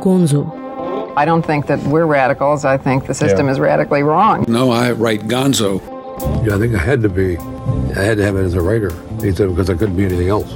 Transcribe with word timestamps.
Gonzo. 0.00 1.14
I 1.16 1.24
don't 1.24 1.44
think 1.44 1.66
that 1.66 1.80
we're 1.84 2.06
radicals. 2.06 2.64
I 2.64 2.76
think 2.76 3.06
the 3.06 3.14
system 3.14 3.48
is 3.48 3.58
radically 3.58 4.02
wrong. 4.02 4.44
No, 4.48 4.70
I 4.70 4.92
write 4.92 5.22
Gonzo. 5.22 5.80
Yeah, 6.46 6.56
I 6.56 6.58
think 6.58 6.74
I 6.74 6.78
had 6.78 7.02
to 7.02 7.08
be. 7.08 7.36
I 7.96 8.02
had 8.02 8.18
to 8.18 8.24
have 8.24 8.36
it 8.36 8.44
as 8.44 8.54
a 8.54 8.60
writer. 8.60 8.90
He 9.20 9.32
said 9.32 9.48
because 9.48 9.68
I 9.68 9.74
couldn't 9.74 9.96
be 9.96 10.04
anything 10.04 10.28
else. 10.28 10.50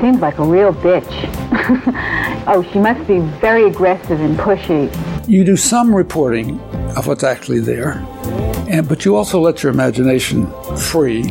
Seems 0.00 0.20
like 0.20 0.38
a 0.38 0.44
real 0.44 0.74
bitch. 0.74 1.06
oh, 2.46 2.66
she 2.72 2.78
must 2.78 3.06
be 3.06 3.20
very 3.40 3.64
aggressive 3.64 4.20
and 4.20 4.36
pushy. 4.36 4.90
You 5.28 5.44
do 5.44 5.56
some 5.56 5.94
reporting 5.94 6.60
of 6.96 7.06
what's 7.06 7.24
actually 7.24 7.60
there, 7.60 8.04
and 8.68 8.88
but 8.88 9.04
you 9.04 9.16
also 9.16 9.40
let 9.40 9.62
your 9.62 9.72
imagination 9.72 10.46
free. 10.76 11.22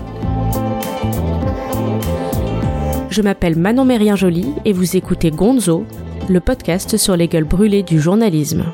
Je 3.10 3.22
m'appelle 3.22 3.56
Manon 3.56 3.86
Mérien 3.86 4.16
Joly 4.16 4.56
et 4.66 4.74
vous 4.74 4.96
écoutez 4.96 5.30
Gonzo, 5.30 5.86
le 6.30 6.40
podcast 6.40 6.98
sur 6.98 7.16
les 7.18 7.28
gueules 7.28 7.44
brûlées 7.44 7.84
du 7.84 8.00
journalisme. 8.00 8.66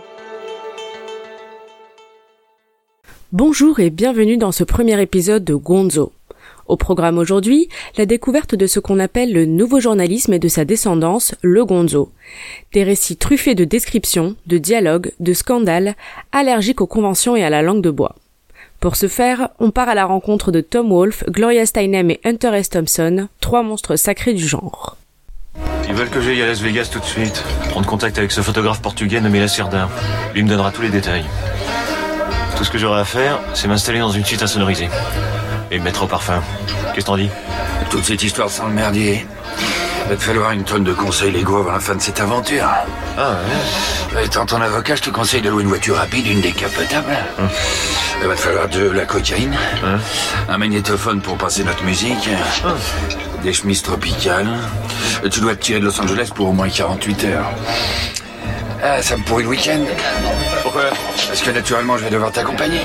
Bonjour 3.32 3.80
et 3.80 3.90
bienvenue 3.90 4.38
dans 4.38 4.52
ce 4.52 4.64
premier 4.64 5.02
épisode 5.02 5.44
de 5.44 5.56
Gonzo. 5.56 6.12
Au 6.68 6.78
programme 6.78 7.18
aujourd'hui, 7.18 7.70
la 7.98 8.06
découverte 8.06 8.54
de 8.54 8.68
ce 8.68 8.80
qu'on 8.80 9.00
appelle 9.00 9.34
le 9.34 9.46
nouveau 9.46 9.80
journalisme 9.80 10.34
et 10.34 10.40
de 10.40 10.48
sa 10.48 10.66
descendance, 10.66 11.34
le 11.42 11.66
gonzo. 11.66 12.12
Des 12.74 12.84
récits 12.84 13.18
truffés 13.18 13.56
de 13.56 13.66
descriptions, 13.66 14.36
de 14.46 14.58
dialogues, 14.58 15.12
de 15.20 15.34
scandales, 15.34 15.96
allergiques 16.32 16.82
aux 16.82 16.88
conventions 16.88 17.36
et 17.36 17.44
à 17.44 17.50
la 17.50 17.64
langue 17.64 17.82
de 17.82 17.90
bois. 17.90 18.16
Pour 18.80 18.96
ce 18.96 19.08
faire, 19.08 19.50
on 19.60 19.72
part 19.72 19.90
à 19.90 19.96
la 19.96 20.06
rencontre 20.06 20.52
de 20.52 20.62
Tom 20.62 20.90
Wolfe, 20.90 21.24
Gloria 21.28 21.66
Steinem 21.66 22.12
et 22.12 22.20
Hunter 22.24 22.52
S. 22.54 22.70
Thompson, 22.70 23.28
trois 23.42 23.64
monstres 23.64 23.96
sacrés 23.96 24.34
du 24.34 24.48
genre. 24.48 24.99
Ils 25.88 25.96
veulent 25.96 26.10
que 26.10 26.22
j'aille 26.22 26.42
à 26.42 26.46
Las 26.46 26.62
Vegas 26.62 26.90
tout 26.92 27.00
de 27.00 27.06
suite. 27.06 27.44
Prendre 27.70 27.88
contact 27.88 28.18
avec 28.18 28.32
ce 28.32 28.42
photographe 28.42 28.82
portugais 28.82 29.20
nommé 29.22 29.40
Lacerdin. 29.40 29.90
Lui 30.34 30.44
me 30.44 30.50
donnera 30.50 30.72
tous 30.72 30.82
les 30.82 30.90
détails. 30.90 31.26
Tout 32.58 32.64
ce 32.64 32.70
que 32.70 32.78
j'aurai 32.78 33.02
à 33.02 33.06
faire, 33.06 33.40
c'est 33.54 33.68
m'installer 33.68 34.00
dans 34.00 34.12
une 34.12 34.26
suite 34.26 34.44
insonoriser. 34.44 34.90
Et 35.72 35.80
me 35.80 35.84
mettre 35.84 36.04
au 36.04 36.08
parfum. 36.08 36.42
Qu'est-ce 36.94 37.06
que 37.06 37.12
t'en 37.12 37.18
dis? 37.18 37.30
Toute 37.90 38.04
cette 38.04 38.22
histoire 38.22 38.50
sans 38.50 38.68
le 38.68 38.74
merdier. 38.74 39.26
Va 40.10 40.16
te 40.16 40.24
falloir 40.24 40.52
une 40.52 40.64
tonne 40.64 40.84
de 40.84 40.94
conseils 40.94 41.32
légaux 41.32 41.58
avant 41.58 41.72
la 41.72 41.80
fin 41.80 41.96
de 41.96 42.02
cette 42.02 42.20
aventure. 42.20 42.68
Ah 43.18 43.36
ouais 44.14 44.26
Étant 44.26 44.46
ton 44.46 44.62
avocat, 44.62 44.96
je 44.96 45.02
te 45.04 45.10
conseille 45.10 45.42
de 45.42 45.50
louer 45.50 45.64
une 45.64 45.70
voiture 45.70 45.96
rapide, 45.96 46.26
une 46.28 46.42
décapotable. 46.42 47.16
Il 48.22 48.28
va 48.28 48.36
te 48.36 48.40
falloir 48.40 48.68
de 48.68 48.90
la 48.90 49.06
cocaïne, 49.06 49.56
un 50.50 50.58
magnétophone 50.58 51.22
pour 51.22 51.38
passer 51.38 51.64
notre 51.64 51.84
musique, 51.84 52.30
des 53.44 53.54
chemises 53.54 53.84
tropicales. 53.84 54.48
Tu 55.28 55.42
dois 55.42 55.56
te 55.56 55.62
tirer 55.62 55.80
de 55.80 55.86
Los 55.86 56.00
Angeles 56.00 56.32
pour 56.34 56.48
au 56.50 56.54
moins 56.54 56.70
48 56.70 57.24
heures. 57.26 57.52
Ah, 58.82 59.02
ça 59.02 59.18
me 59.18 59.24
pourrit 59.24 59.44
le 59.44 59.50
week-end. 59.50 59.84
Pourquoi 60.64 60.84
Parce 61.28 61.42
que 61.42 61.52
naturellement, 61.52 61.98
je 61.98 62.06
vais 62.06 62.10
devoir 62.10 62.32
t'accompagner. 62.32 62.80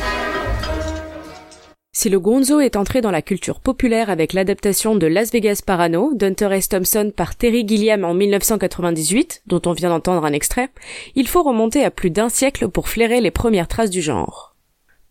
Si 1.92 2.10
le 2.10 2.18
gonzo 2.18 2.58
est 2.58 2.74
entré 2.74 3.00
dans 3.00 3.12
la 3.12 3.22
culture 3.22 3.60
populaire 3.60 4.10
avec 4.10 4.32
l'adaptation 4.32 4.96
de 4.96 5.06
Las 5.06 5.30
Vegas 5.30 5.62
Parano 5.64 6.12
d'Hunter 6.14 6.48
S. 6.52 6.68
Thompson 6.68 7.12
par 7.16 7.36
Terry 7.36 7.66
Gilliam 7.66 8.04
en 8.04 8.14
1998, 8.14 9.42
dont 9.46 9.62
on 9.66 9.72
vient 9.72 9.90
d'entendre 9.90 10.24
un 10.24 10.32
extrait, 10.32 10.70
il 11.14 11.28
faut 11.28 11.44
remonter 11.44 11.84
à 11.84 11.92
plus 11.92 12.10
d'un 12.10 12.28
siècle 12.28 12.68
pour 12.68 12.88
flairer 12.88 13.20
les 13.20 13.30
premières 13.30 13.68
traces 13.68 13.90
du 13.90 14.02
genre. 14.02 14.56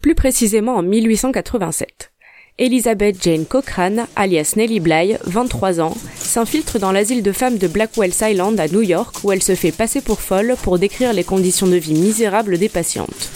Plus 0.01 0.13
précisément 0.13 0.75
en 0.75 0.83
1887. 0.83 2.12
Elizabeth 2.59 3.17
Jane 3.19 3.45
Cochrane, 3.45 4.05
alias 4.15 4.53
Nellie 4.55 4.79
Bly, 4.79 5.17
23 5.25 5.81
ans, 5.81 5.97
s'infiltre 6.15 6.77
dans 6.77 6.91
l'asile 6.91 7.23
de 7.23 7.31
femmes 7.31 7.57
de 7.57 7.67
Blackwell's 7.67 8.21
Island 8.21 8.59
à 8.59 8.67
New 8.67 8.83
York 8.83 9.23
où 9.23 9.31
elle 9.31 9.41
se 9.41 9.55
fait 9.55 9.71
passer 9.71 10.01
pour 10.01 10.21
folle 10.21 10.55
pour 10.61 10.77
décrire 10.77 11.13
les 11.13 11.23
conditions 11.23 11.65
de 11.65 11.77
vie 11.77 11.95
misérables 11.95 12.59
des 12.59 12.69
patientes. 12.69 13.31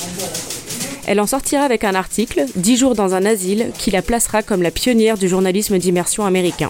Elle 1.08 1.20
en 1.20 1.26
sortira 1.26 1.64
avec 1.64 1.84
un 1.84 1.96
article, 1.96 2.46
10 2.58 2.78
jours 2.78 2.94
dans 2.94 3.16
un 3.16 3.26
asile, 3.26 3.72
qui 3.80 3.90
la 3.90 4.04
placera 4.04 4.44
comme 4.44 4.62
la 4.62 4.72
pionnière 4.72 5.18
du 5.18 5.28
journalisme 5.28 5.80
d'immersion 5.80 6.24
américain. 6.24 6.70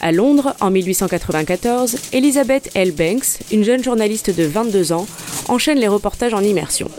À 0.00 0.12
Londres, 0.12 0.54
en 0.60 0.70
1894, 0.70 1.96
Elizabeth 2.14 2.70
L. 2.74 2.92
Banks, 2.92 3.38
une 3.52 3.64
jeune 3.64 3.84
journaliste 3.84 4.34
de 4.34 4.44
22 4.44 4.92
ans, 4.92 5.06
enchaîne 5.48 5.78
les 5.78 5.88
reportages 5.88 6.32
en 6.32 6.42
immersion. 6.42 6.90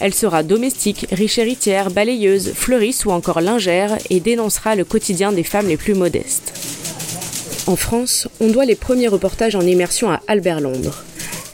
Elle 0.00 0.14
sera 0.14 0.42
domestique, 0.42 1.06
riche 1.10 1.38
héritière, 1.38 1.90
balayeuse, 1.90 2.52
fleuriste 2.54 3.06
ou 3.06 3.10
encore 3.10 3.40
lingère 3.40 3.96
et 4.10 4.20
dénoncera 4.20 4.74
le 4.74 4.84
quotidien 4.84 5.32
des 5.32 5.42
femmes 5.42 5.68
les 5.68 5.76
plus 5.76 5.94
modestes. 5.94 6.52
En 7.66 7.76
France, 7.76 8.28
on 8.40 8.48
doit 8.48 8.64
les 8.64 8.76
premiers 8.76 9.08
reportages 9.08 9.56
en 9.56 9.62
immersion 9.62 10.10
à 10.10 10.20
Albert 10.28 10.60
Londres. 10.60 11.04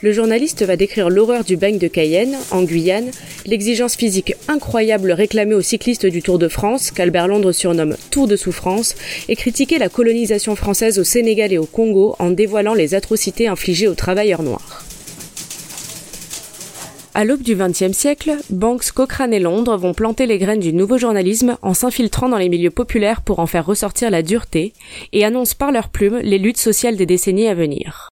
Le 0.03 0.11
journaliste 0.11 0.63
va 0.63 0.75
décrire 0.75 1.09
l'horreur 1.09 1.45
du 1.45 1.55
bagne 1.55 1.77
de 1.77 1.87
Cayenne, 1.87 2.35
en 2.51 2.63
Guyane, 2.63 3.09
l'exigence 3.45 3.95
physique 3.95 4.35
incroyable 4.49 5.13
réclamée 5.13 5.55
aux 5.55 5.61
cyclistes 5.61 6.05
du 6.05 6.21
Tour 6.21 6.39
de 6.39 6.49
France, 6.49 6.91
qu'Albert 6.91 7.29
Londres 7.29 7.53
surnomme 7.53 7.95
Tour 8.11 8.27
de 8.27 8.35
souffrance, 8.35 8.95
et 9.29 9.37
critiquer 9.37 9.77
la 9.77 9.87
colonisation 9.87 10.57
française 10.57 10.99
au 10.99 11.05
Sénégal 11.05 11.53
et 11.53 11.57
au 11.57 11.65
Congo 11.65 12.17
en 12.19 12.31
dévoilant 12.31 12.73
les 12.73 12.95
atrocités 12.95 13.47
infligées 13.47 13.87
aux 13.87 13.95
travailleurs 13.95 14.43
noirs. 14.43 14.83
À 17.15 17.25
l'aube 17.25 17.43
du 17.43 17.55
XXe 17.55 17.91
siècle, 17.91 18.37
Banks, 18.49 18.91
Cochrane 18.91 19.35
et 19.35 19.39
Londres 19.39 19.77
vont 19.77 19.93
planter 19.93 20.25
les 20.25 20.39
graines 20.39 20.59
du 20.59 20.73
nouveau 20.73 20.97
journalisme 20.97 21.57
en 21.61 21.75
s'infiltrant 21.75 22.27
dans 22.27 22.39
les 22.39 22.49
milieux 22.49 22.71
populaires 22.71 23.21
pour 23.21 23.37
en 23.37 23.45
faire 23.45 23.67
ressortir 23.67 24.09
la 24.09 24.23
dureté 24.23 24.73
et 25.11 25.23
annoncent 25.23 25.55
par 25.55 25.71
leurs 25.71 25.89
plumes 25.89 26.17
les 26.23 26.39
luttes 26.39 26.57
sociales 26.57 26.95
des 26.95 27.05
décennies 27.05 27.47
à 27.47 27.53
venir. 27.53 28.09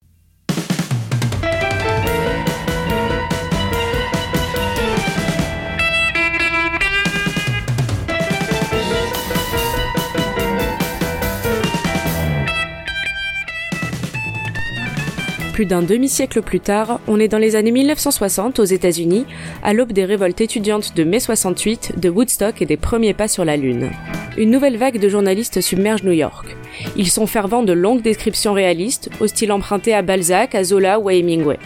Plus 15.62 15.68
d'un 15.68 15.84
demi-siècle 15.84 16.42
plus 16.42 16.60
tard, 16.60 17.00
on 17.08 17.20
est 17.20 17.28
dans 17.28 17.38
les 17.38 17.56
années 17.56 17.70
1960 17.70 18.58
aux 18.58 18.64
États-Unis, 18.64 19.28
à 19.62 19.74
l'aube 19.74 19.92
des 19.92 20.06
révoltes 20.06 20.42
étudiantes 20.42 20.96
de 20.96 21.04
mai 21.04 21.20
68, 21.20 22.00
de 22.00 22.10
Woodstock 22.10 22.64
et 22.64 22.66
des 22.66 22.78
premiers 22.78 23.14
pas 23.14 23.28
sur 23.28 23.46
la 23.46 23.58
Lune. 23.58 23.92
Une 24.40 24.50
nouvelle 24.50 24.78
vague 24.78 25.00
de 25.00 25.08
journalistes 25.08 25.62
submerge 25.62 26.02
New 26.02 26.14
York. 26.14 26.58
Ils 26.98 27.12
sont 27.12 27.28
fervents 27.28 27.62
de 27.62 27.74
longues 27.74 28.02
descriptions 28.02 28.54
réalistes, 28.54 29.12
au 29.20 29.28
style 29.28 29.52
emprunté 29.52 29.94
à 29.94 30.02
Balzac, 30.02 30.56
à 30.56 30.64
Zola 30.64 31.00
ou 31.00 31.10
à 31.10 31.14
Hemingway. 31.14 31.60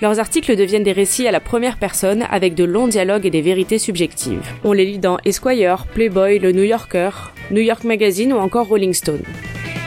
Leurs 0.00 0.20
articles 0.20 0.54
deviennent 0.54 0.84
des 0.84 0.92
récits 0.92 1.26
à 1.26 1.32
la 1.32 1.40
première 1.40 1.78
personne 1.78 2.24
avec 2.30 2.54
de 2.54 2.62
longs 2.62 2.86
dialogues 2.86 3.26
et 3.26 3.30
des 3.30 3.42
vérités 3.42 3.80
subjectives. 3.80 4.46
On 4.62 4.72
les 4.72 4.84
lit 4.84 4.98
dans 5.00 5.18
Esquire, 5.24 5.86
Playboy, 5.92 6.38
Le 6.38 6.52
New 6.52 6.62
Yorker, 6.62 7.10
New 7.50 7.62
York 7.62 7.82
Magazine 7.82 8.32
ou 8.32 8.36
encore 8.36 8.68
Rolling 8.68 8.94
Stone. 8.94 9.24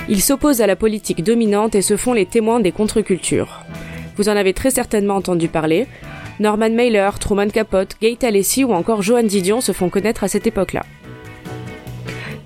Ils 0.07 0.21
s'opposent 0.21 0.61
à 0.61 0.67
la 0.67 0.75
politique 0.75 1.23
dominante 1.23 1.73
et 1.73 1.81
se 1.81 1.97
font 1.97 2.13
les 2.13 2.27
témoins 2.27 2.59
des 2.59 2.71
contre-cultures. 2.71 3.63
Vous 4.17 4.29
en 4.29 4.35
avez 4.35 4.53
très 4.53 4.69
certainement 4.69 5.15
entendu 5.15 5.47
parler. 5.47 5.87
Norman 6.39 6.69
Mailer, 6.69 7.17
Truman 7.19 7.49
Capote, 7.49 7.95
Gay 8.01 8.15
Talessi 8.15 8.63
ou 8.63 8.73
encore 8.73 9.01
Johan 9.01 9.23
Didion 9.23 9.61
se 9.61 9.71
font 9.71 9.89
connaître 9.89 10.23
à 10.23 10.27
cette 10.27 10.45
époque-là. 10.45 10.85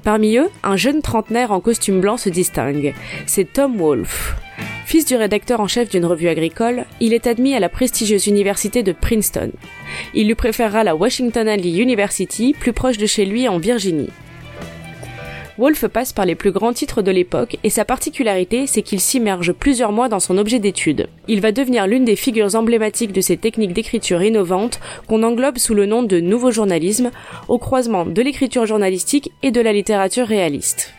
Parmi 0.04 0.38
eux, 0.38 0.50
un 0.64 0.78
jeune 0.78 1.02
trentenaire 1.02 1.52
en 1.52 1.60
costume 1.60 2.00
blanc 2.00 2.16
se 2.16 2.30
distingue. 2.30 2.94
C'est 3.26 3.52
Tom 3.52 3.78
Wolfe. 3.78 4.38
Fils 4.86 5.06
du 5.06 5.18
rédacteur 5.18 5.60
en 5.60 5.68
chef 5.68 5.90
d'une 5.90 6.06
revue 6.06 6.30
agricole, 6.30 6.86
il 7.00 7.14
est 7.14 7.28
admis 7.28 7.54
à 7.54 7.60
la 7.60 7.70
prestigieuse 7.70 8.26
université 8.28 8.84
de 8.84 8.94
Princeton. 8.94 9.52
Il 10.14 10.28
lui 10.28 10.36
préférera 10.36 10.84
la 10.84 10.96
Washington 10.96 11.48
Alley 11.48 11.78
University, 11.78 12.56
plus 12.58 12.74
proche 12.74 12.98
de 12.98 13.06
chez 13.06 13.26
lui 13.26 13.48
en 13.48 13.60
Virginie. 13.60 14.10
Wolfe 15.60 15.88
passe 15.88 16.14
par 16.14 16.26
les 16.26 16.36
plus 16.36 16.54
grands 16.54 16.72
titres 16.72 17.02
de 17.02 17.12
l'époque 17.12 17.58
et 17.66 17.70
sa 17.70 17.84
particularité, 17.84 18.66
c'est 18.66 18.82
qu'il 18.82 19.02
s'immerge 19.02 19.52
plusieurs 19.52 19.92
mois 19.92 20.08
dans 20.08 20.22
son 20.22 20.38
objet 20.38 20.60
d'étude. 20.60 21.10
Il 21.28 21.42
va 21.42 21.52
devenir 21.52 21.86
l'une 21.86 22.06
des 22.06 22.16
figures 22.16 22.56
emblématiques 22.56 23.12
de 23.12 23.20
ces 23.20 23.36
techniques 23.36 23.74
d'écriture 23.74 24.24
innovantes 24.24 24.80
qu'on 25.08 25.22
englobe 25.22 25.58
sous 25.58 25.74
le 25.74 25.86
nom 25.86 26.02
de 26.02 26.22
nouveau 26.22 26.52
journalisme, 26.52 27.12
au 27.50 27.58
croisement 27.58 28.06
de 28.06 28.22
l'écriture 28.22 28.66
journalistique 28.66 29.34
et 29.44 29.52
de 29.52 29.60
la 29.60 29.74
littérature 29.74 30.28
réaliste. 30.28 30.94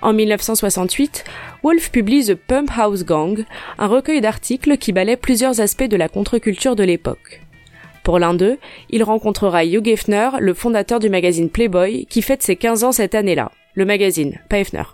En 0.00 0.14
1968, 0.14 1.24
Wolfe 1.62 1.90
publie 1.90 2.24
The 2.24 2.36
Pump 2.36 2.70
House 2.74 3.04
Gang, 3.04 3.44
un 3.78 3.86
recueil 3.86 4.22
d'articles 4.22 4.78
qui 4.78 4.92
balaie 4.92 5.18
plusieurs 5.18 5.60
aspects 5.60 5.84
de 5.84 5.96
la 5.98 6.08
contre-culture 6.08 6.74
de 6.74 6.84
l'époque. 6.84 7.42
Pour 8.04 8.18
l'un 8.18 8.34
d'eux, 8.34 8.58
il 8.90 9.02
rencontrera 9.02 9.64
Hugh 9.64 9.88
Hefner, 9.88 10.28
le 10.38 10.52
fondateur 10.52 11.00
du 11.00 11.08
magazine 11.08 11.48
Playboy, 11.48 12.04
qui 12.04 12.20
fête 12.20 12.42
ses 12.42 12.54
15 12.54 12.84
ans 12.84 12.92
cette 12.92 13.14
année-là. 13.14 13.50
Le 13.72 13.86
magazine, 13.86 14.38
pas 14.50 14.58
Hefner. 14.58 14.84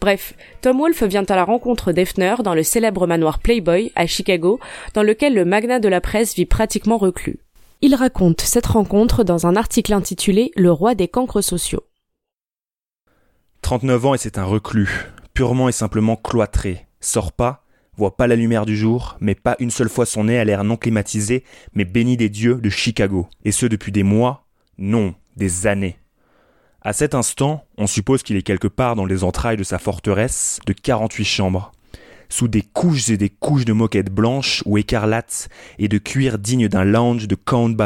Bref, 0.00 0.34
Tom 0.62 0.78
Wolfe 0.78 1.02
vient 1.02 1.24
à 1.24 1.34
la 1.34 1.44
rencontre 1.44 1.90
d'Hefner 1.90 2.36
dans 2.44 2.54
le 2.54 2.62
célèbre 2.62 3.08
manoir 3.08 3.40
Playboy, 3.40 3.90
à 3.96 4.06
Chicago, 4.06 4.60
dans 4.94 5.02
lequel 5.02 5.34
le 5.34 5.44
magnat 5.44 5.80
de 5.80 5.88
la 5.88 6.00
presse 6.00 6.36
vit 6.36 6.46
pratiquement 6.46 6.96
reclus. 6.96 7.40
Il 7.80 7.96
raconte 7.96 8.40
cette 8.40 8.66
rencontre 8.66 9.24
dans 9.24 9.48
un 9.48 9.56
article 9.56 9.92
intitulé 9.92 10.52
Le 10.54 10.70
roi 10.70 10.94
des 10.94 11.08
cancres 11.08 11.42
sociaux. 11.42 11.82
39 13.62 14.06
ans 14.06 14.14
et 14.14 14.18
c'est 14.18 14.38
un 14.38 14.44
reclus, 14.44 15.08
purement 15.34 15.68
et 15.68 15.72
simplement 15.72 16.14
cloîtré, 16.14 16.86
sort 17.00 17.32
pas, 17.32 17.64
voit 18.00 18.16
pas 18.16 18.26
la 18.26 18.34
lumière 18.34 18.64
du 18.64 18.78
jour, 18.78 19.18
mais 19.20 19.34
pas 19.34 19.56
une 19.58 19.70
seule 19.70 19.90
fois 19.90 20.06
son 20.06 20.24
nez 20.24 20.38
à 20.38 20.44
l'air 20.44 20.64
non 20.64 20.78
climatisé, 20.78 21.44
mais 21.74 21.84
béni 21.84 22.16
des 22.16 22.30
dieux 22.30 22.54
de 22.54 22.70
Chicago. 22.70 23.28
Et 23.44 23.52
ce 23.52 23.66
depuis 23.66 23.92
des 23.92 24.02
mois, 24.02 24.46
non, 24.78 25.14
des 25.36 25.66
années. 25.66 25.98
À 26.80 26.94
cet 26.94 27.14
instant, 27.14 27.62
on 27.76 27.86
suppose 27.86 28.22
qu'il 28.22 28.36
est 28.36 28.42
quelque 28.42 28.68
part 28.68 28.96
dans 28.96 29.04
les 29.04 29.22
entrailles 29.22 29.58
de 29.58 29.64
sa 29.64 29.78
forteresse 29.78 30.60
de 30.64 30.72
48 30.72 31.24
chambres, 31.26 31.72
sous 32.30 32.48
des 32.48 32.62
couches 32.62 33.10
et 33.10 33.18
des 33.18 33.28
couches 33.28 33.66
de 33.66 33.74
moquettes 33.74 34.10
blanches 34.10 34.62
ou 34.64 34.78
écarlates 34.78 35.50
et 35.78 35.88
de 35.88 35.98
cuir 35.98 36.38
digne 36.38 36.68
d'un 36.68 36.84
lounge 36.84 37.28
de 37.28 37.34
Count 37.34 37.76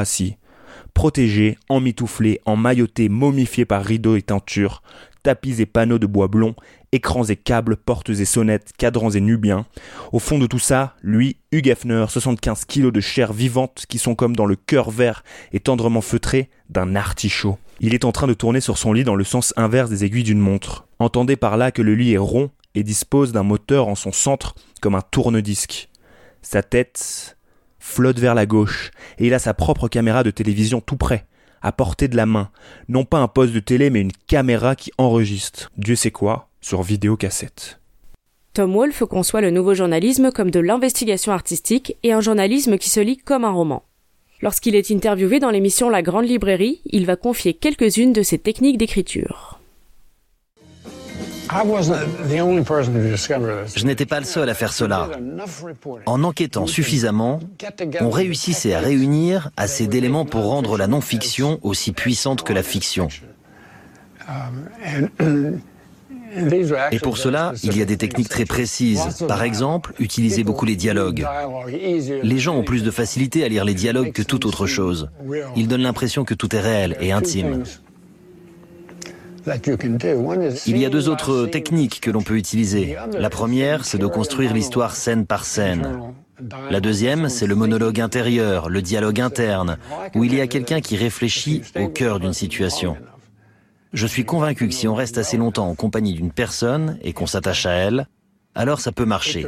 protégé, 0.94 1.58
emmitouflé, 1.68 2.40
emmailloté, 2.46 3.08
momifié 3.08 3.64
par 3.64 3.82
rideaux 3.82 4.14
et 4.14 4.22
teintures, 4.22 4.80
tapis 5.24 5.60
et 5.60 5.66
panneaux 5.66 5.98
de 5.98 6.06
bois 6.06 6.28
blond, 6.28 6.54
écrans 6.94 7.24
et 7.24 7.36
câbles, 7.36 7.76
portes 7.76 8.10
et 8.10 8.24
sonnettes, 8.24 8.72
cadrans 8.78 9.10
et 9.10 9.20
nubiens. 9.20 9.66
Au 10.12 10.20
fond 10.20 10.38
de 10.38 10.46
tout 10.46 10.60
ça, 10.60 10.94
lui, 11.02 11.36
Hugh 11.50 11.66
Hefner, 11.66 12.06
75 12.08 12.64
kilos 12.66 12.92
de 12.92 13.00
chair 13.00 13.32
vivante 13.32 13.84
qui 13.88 13.98
sont 13.98 14.14
comme 14.14 14.36
dans 14.36 14.46
le 14.46 14.54
cœur 14.54 14.90
vert 14.90 15.24
et 15.52 15.58
tendrement 15.58 16.00
feutré 16.00 16.50
d'un 16.70 16.94
artichaut. 16.94 17.58
Il 17.80 17.94
est 17.94 18.04
en 18.04 18.12
train 18.12 18.28
de 18.28 18.34
tourner 18.34 18.60
sur 18.60 18.78
son 18.78 18.92
lit 18.92 19.02
dans 19.02 19.16
le 19.16 19.24
sens 19.24 19.52
inverse 19.56 19.90
des 19.90 20.04
aiguilles 20.04 20.22
d'une 20.22 20.38
montre. 20.38 20.86
Entendez 21.00 21.34
par 21.34 21.56
là 21.56 21.72
que 21.72 21.82
le 21.82 21.96
lit 21.96 22.12
est 22.12 22.18
rond 22.18 22.50
et 22.76 22.84
dispose 22.84 23.32
d'un 23.32 23.42
moteur 23.42 23.88
en 23.88 23.96
son 23.96 24.12
centre 24.12 24.54
comme 24.80 24.94
un 24.94 25.02
tourne-disque. 25.02 25.88
Sa 26.42 26.62
tête 26.62 27.36
flotte 27.80 28.20
vers 28.20 28.36
la 28.36 28.46
gauche 28.46 28.92
et 29.18 29.26
il 29.26 29.34
a 29.34 29.40
sa 29.40 29.52
propre 29.52 29.88
caméra 29.88 30.22
de 30.22 30.30
télévision 30.30 30.80
tout 30.80 30.96
près, 30.96 31.26
à 31.60 31.72
portée 31.72 32.06
de 32.06 32.16
la 32.16 32.26
main. 32.26 32.50
Non 32.88 33.04
pas 33.04 33.18
un 33.18 33.28
poste 33.28 33.52
de 33.52 33.60
télé 33.60 33.90
mais 33.90 34.00
une 34.00 34.12
caméra 34.28 34.76
qui 34.76 34.92
enregistre. 34.96 35.72
Dieu 35.76 35.96
sait 35.96 36.12
quoi, 36.12 36.50
sur 36.64 36.82
vidéocassette. 36.82 37.78
Tom 38.54 38.74
Wolfe 38.74 39.04
conçoit 39.04 39.42
le 39.42 39.50
nouveau 39.50 39.74
journalisme 39.74 40.32
comme 40.32 40.50
de 40.50 40.60
l'investigation 40.60 41.32
artistique 41.32 41.96
et 42.02 42.12
un 42.12 42.20
journalisme 42.22 42.78
qui 42.78 42.88
se 42.88 43.00
lit 43.00 43.18
comme 43.18 43.44
un 43.44 43.50
roman. 43.50 43.82
Lorsqu'il 44.40 44.74
est 44.74 44.90
interviewé 44.90 45.40
dans 45.40 45.50
l'émission 45.50 45.90
La 45.90 46.00
Grande 46.00 46.24
Librairie, 46.24 46.80
il 46.86 47.04
va 47.04 47.16
confier 47.16 47.52
quelques-unes 47.52 48.14
de 48.14 48.22
ses 48.22 48.38
techniques 48.38 48.78
d'écriture. 48.78 49.60
Je 53.76 53.84
n'étais 53.84 54.06
pas 54.06 54.20
le 54.20 54.26
seul 54.26 54.48
à 54.48 54.54
faire 54.54 54.72
cela. 54.72 55.10
En 56.06 56.24
enquêtant 56.24 56.66
suffisamment, 56.66 57.40
on 58.00 58.10
réussissait 58.10 58.72
à 58.72 58.80
réunir 58.80 59.50
assez 59.58 59.86
d'éléments 59.86 60.24
pour 60.24 60.44
rendre 60.44 60.78
la 60.78 60.86
non-fiction 60.86 61.58
aussi 61.62 61.92
puissante 61.92 62.42
que 62.42 62.54
la 62.54 62.62
fiction. 62.62 63.08
Et 66.90 66.98
pour 66.98 67.18
cela, 67.18 67.52
il 67.62 67.76
y 67.76 67.82
a 67.82 67.84
des 67.84 67.96
techniques 67.96 68.28
très 68.28 68.44
précises. 68.44 69.24
Par 69.28 69.42
exemple, 69.42 69.94
utiliser 69.98 70.44
beaucoup 70.44 70.64
les 70.64 70.76
dialogues. 70.76 71.26
Les 72.22 72.38
gens 72.38 72.56
ont 72.56 72.64
plus 72.64 72.82
de 72.82 72.90
facilité 72.90 73.44
à 73.44 73.48
lire 73.48 73.64
les 73.64 73.74
dialogues 73.74 74.12
que 74.12 74.22
toute 74.22 74.44
autre 74.44 74.66
chose. 74.66 75.10
Ils 75.56 75.68
donnent 75.68 75.82
l'impression 75.82 76.24
que 76.24 76.34
tout 76.34 76.54
est 76.54 76.60
réel 76.60 76.96
et 77.00 77.12
intime. 77.12 77.64
Il 80.66 80.78
y 80.78 80.86
a 80.86 80.90
deux 80.90 81.08
autres 81.08 81.46
techniques 81.46 82.00
que 82.00 82.10
l'on 82.10 82.22
peut 82.22 82.36
utiliser. 82.36 82.96
La 83.18 83.30
première, 83.30 83.84
c'est 83.84 83.98
de 83.98 84.06
construire 84.06 84.54
l'histoire 84.54 84.96
scène 84.96 85.26
par 85.26 85.44
scène. 85.44 86.14
La 86.70 86.80
deuxième, 86.80 87.28
c'est 87.28 87.46
le 87.46 87.54
monologue 87.54 88.00
intérieur, 88.00 88.68
le 88.68 88.82
dialogue 88.82 89.20
interne, 89.20 89.76
où 90.14 90.24
il 90.24 90.34
y 90.34 90.40
a 90.40 90.46
quelqu'un 90.46 90.80
qui 90.80 90.96
réfléchit 90.96 91.62
au 91.78 91.88
cœur 91.88 92.20
d'une 92.20 92.32
situation. 92.32 92.96
Je 93.94 94.08
suis 94.08 94.24
convaincu 94.24 94.66
que 94.66 94.74
si 94.74 94.88
on 94.88 94.94
reste 94.96 95.18
assez 95.18 95.36
longtemps 95.36 95.68
en 95.68 95.76
compagnie 95.76 96.14
d'une 96.14 96.32
personne 96.32 96.98
et 97.02 97.12
qu'on 97.12 97.28
s'attache 97.28 97.64
à 97.64 97.70
elle, 97.70 98.08
alors 98.56 98.80
ça 98.80 98.90
peut 98.90 99.04
marcher. 99.04 99.46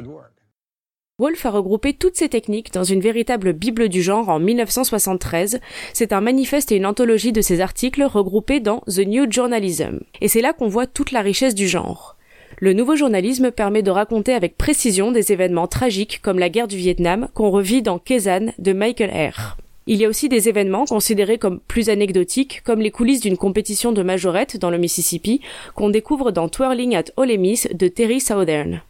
Wolf 1.18 1.46
a 1.46 1.50
regroupé 1.50 1.94
toutes 1.94 2.14
ces 2.14 2.28
techniques 2.28 2.72
dans 2.72 2.84
une 2.84 3.00
véritable 3.00 3.54
Bible 3.54 3.88
du 3.88 4.02
genre 4.02 4.28
en 4.28 4.38
1973. 4.38 5.58
C'est 5.92 6.12
un 6.12 6.20
manifeste 6.20 6.70
et 6.70 6.76
une 6.76 6.86
anthologie 6.86 7.32
de 7.32 7.40
ses 7.40 7.60
articles 7.60 8.04
regroupés 8.04 8.60
dans 8.60 8.82
The 8.86 9.00
New 9.00 9.26
Journalism. 9.28 9.98
Et 10.20 10.28
c'est 10.28 10.42
là 10.42 10.52
qu'on 10.52 10.68
voit 10.68 10.86
toute 10.86 11.10
la 11.10 11.22
richesse 11.22 11.56
du 11.56 11.66
genre. 11.66 12.16
Le 12.60 12.72
nouveau 12.72 12.94
journalisme 12.94 13.50
permet 13.50 13.82
de 13.82 13.90
raconter 13.90 14.32
avec 14.32 14.56
précision 14.56 15.10
des 15.10 15.32
événements 15.32 15.66
tragiques 15.66 16.20
comme 16.22 16.38
la 16.38 16.50
guerre 16.50 16.68
du 16.68 16.76
Vietnam 16.76 17.28
qu'on 17.34 17.50
revit 17.50 17.82
dans 17.82 17.98
Kezan 17.98 18.52
de 18.58 18.72
Michael 18.72 19.10
Eyre. 19.10 19.56
Il 19.88 20.00
y 20.00 20.04
a 20.04 20.08
aussi 20.08 20.28
des 20.28 20.48
événements 20.48 20.84
considérés 20.84 21.38
comme 21.38 21.60
plus 21.60 21.90
anecdotiques, 21.90 22.62
comme 22.64 22.80
les 22.80 22.90
coulisses 22.90 23.20
d'une 23.20 23.36
compétition 23.36 23.92
de 23.92 24.02
majorette 24.02 24.56
dans 24.56 24.70
le 24.70 24.78
Mississippi, 24.78 25.40
qu'on 25.76 25.90
découvre 25.90 26.32
dans 26.32 26.48
Twirling 26.48 26.96
at 26.96 27.04
Ole 27.16 27.38
Miss 27.38 27.68
de 27.72 27.86
Terry 27.86 28.20
Southern. 28.20 28.82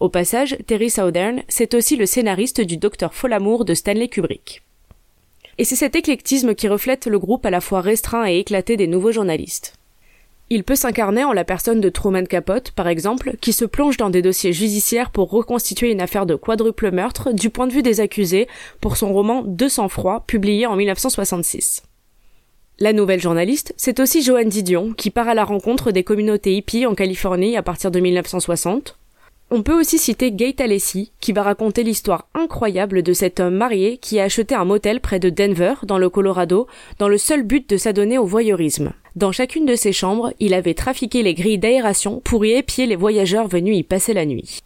Au 0.00 0.08
passage, 0.08 0.56
Terry 0.66 0.90
Southern, 0.90 1.42
c'est 1.48 1.74
aussi 1.74 1.96
le 1.96 2.06
scénariste 2.06 2.60
du 2.60 2.76
Docteur 2.76 3.14
Folamour 3.14 3.64
de 3.64 3.72
Stanley 3.72 4.08
Kubrick. 4.08 4.62
Et 5.58 5.64
c'est 5.64 5.76
cet 5.76 5.94
éclectisme 5.96 6.54
qui 6.54 6.68
reflète 6.68 7.06
le 7.06 7.18
groupe 7.18 7.46
à 7.46 7.50
la 7.50 7.60
fois 7.60 7.80
restreint 7.80 8.26
et 8.26 8.38
éclaté 8.38 8.76
des 8.76 8.88
nouveaux 8.88 9.12
journalistes. 9.12 9.74
Il 10.48 10.62
peut 10.62 10.76
s'incarner 10.76 11.24
en 11.24 11.32
la 11.32 11.42
personne 11.42 11.80
de 11.80 11.88
Truman 11.88 12.24
Capote, 12.24 12.70
par 12.70 12.86
exemple, 12.86 13.34
qui 13.40 13.52
se 13.52 13.64
plonge 13.64 13.96
dans 13.96 14.10
des 14.10 14.22
dossiers 14.22 14.52
judiciaires 14.52 15.10
pour 15.10 15.30
reconstituer 15.30 15.90
une 15.90 16.00
affaire 16.00 16.24
de 16.24 16.36
quadruple 16.36 16.92
meurtre 16.92 17.32
du 17.32 17.50
point 17.50 17.66
de 17.66 17.72
vue 17.72 17.82
des 17.82 18.00
accusés 18.00 18.46
pour 18.80 18.96
son 18.96 19.12
roman 19.12 19.42
Deux 19.42 19.68
sang-froid, 19.68 20.22
publié 20.28 20.66
en 20.66 20.76
1966. 20.76 21.82
La 22.78 22.92
nouvelle 22.92 23.20
journaliste, 23.20 23.74
c'est 23.76 23.98
aussi 23.98 24.22
Joanne 24.22 24.48
Didion, 24.48 24.92
qui 24.92 25.10
part 25.10 25.28
à 25.28 25.34
la 25.34 25.44
rencontre 25.44 25.90
des 25.90 26.04
communautés 26.04 26.54
hippies 26.54 26.86
en 26.86 26.94
Californie 26.94 27.56
à 27.56 27.62
partir 27.62 27.90
de 27.90 27.98
1960, 27.98 28.96
on 29.50 29.62
peut 29.62 29.78
aussi 29.78 29.98
citer 29.98 30.32
Gate 30.32 30.60
Alessi, 30.60 31.12
qui 31.20 31.32
va 31.32 31.42
raconter 31.42 31.84
l'histoire 31.84 32.28
incroyable 32.34 33.02
de 33.02 33.12
cet 33.12 33.38
homme 33.38 33.54
marié 33.54 33.96
qui 33.98 34.18
a 34.18 34.24
acheté 34.24 34.54
un 34.54 34.64
motel 34.64 35.00
près 35.00 35.20
de 35.20 35.30
Denver, 35.30 35.74
dans 35.84 35.98
le 35.98 36.10
Colorado, 36.10 36.66
dans 36.98 37.08
le 37.08 37.18
seul 37.18 37.44
but 37.44 37.68
de 37.70 37.76
s'adonner 37.76 38.18
au 38.18 38.26
voyeurisme. 38.26 38.92
Dans 39.16 39.32
chacune 39.32 39.64
de 39.64 39.76
ses 39.76 39.94
chambres, 39.94 40.34
il 40.40 40.52
avait 40.52 40.74
trafiqué 40.74 41.22
les 41.22 41.32
grilles 41.32 41.56
d'aération 41.56 42.20
pour 42.22 42.44
y 42.44 42.52
épier 42.52 42.84
les 42.84 42.96
voyageurs 42.96 43.48
venus 43.48 43.78
y 43.78 43.82
passer 43.82 44.12
la 44.12 44.26
nuit. 44.26 44.60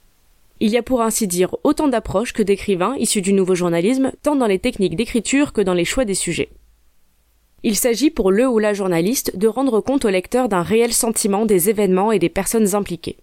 Il 0.58 0.70
y 0.70 0.76
a 0.76 0.82
pour 0.82 1.02
ainsi 1.02 1.28
dire 1.28 1.54
autant 1.62 1.86
d'approches 1.86 2.32
que 2.32 2.42
d'écrivains 2.42 2.96
issus 2.96 3.22
du 3.22 3.32
nouveau 3.32 3.54
journalisme, 3.54 4.10
tant 4.24 4.34
dans 4.34 4.48
les 4.48 4.58
techniques 4.58 4.96
d'écriture 4.96 5.52
que 5.52 5.60
dans 5.60 5.72
les 5.72 5.84
choix 5.84 6.04
des 6.04 6.16
sujets. 6.16 6.48
Il 7.62 7.76
s'agit 7.76 8.10
pour 8.10 8.32
le 8.32 8.48
ou 8.48 8.58
la 8.58 8.74
journaliste 8.74 9.36
de 9.36 9.46
rendre 9.46 9.80
compte 9.80 10.04
au 10.04 10.10
lecteur 10.10 10.48
d'un 10.48 10.62
réel 10.62 10.92
sentiment 10.92 11.46
des 11.46 11.70
événements 11.70 12.10
et 12.10 12.18
des 12.18 12.28
personnes 12.28 12.74
impliquées. 12.74 13.18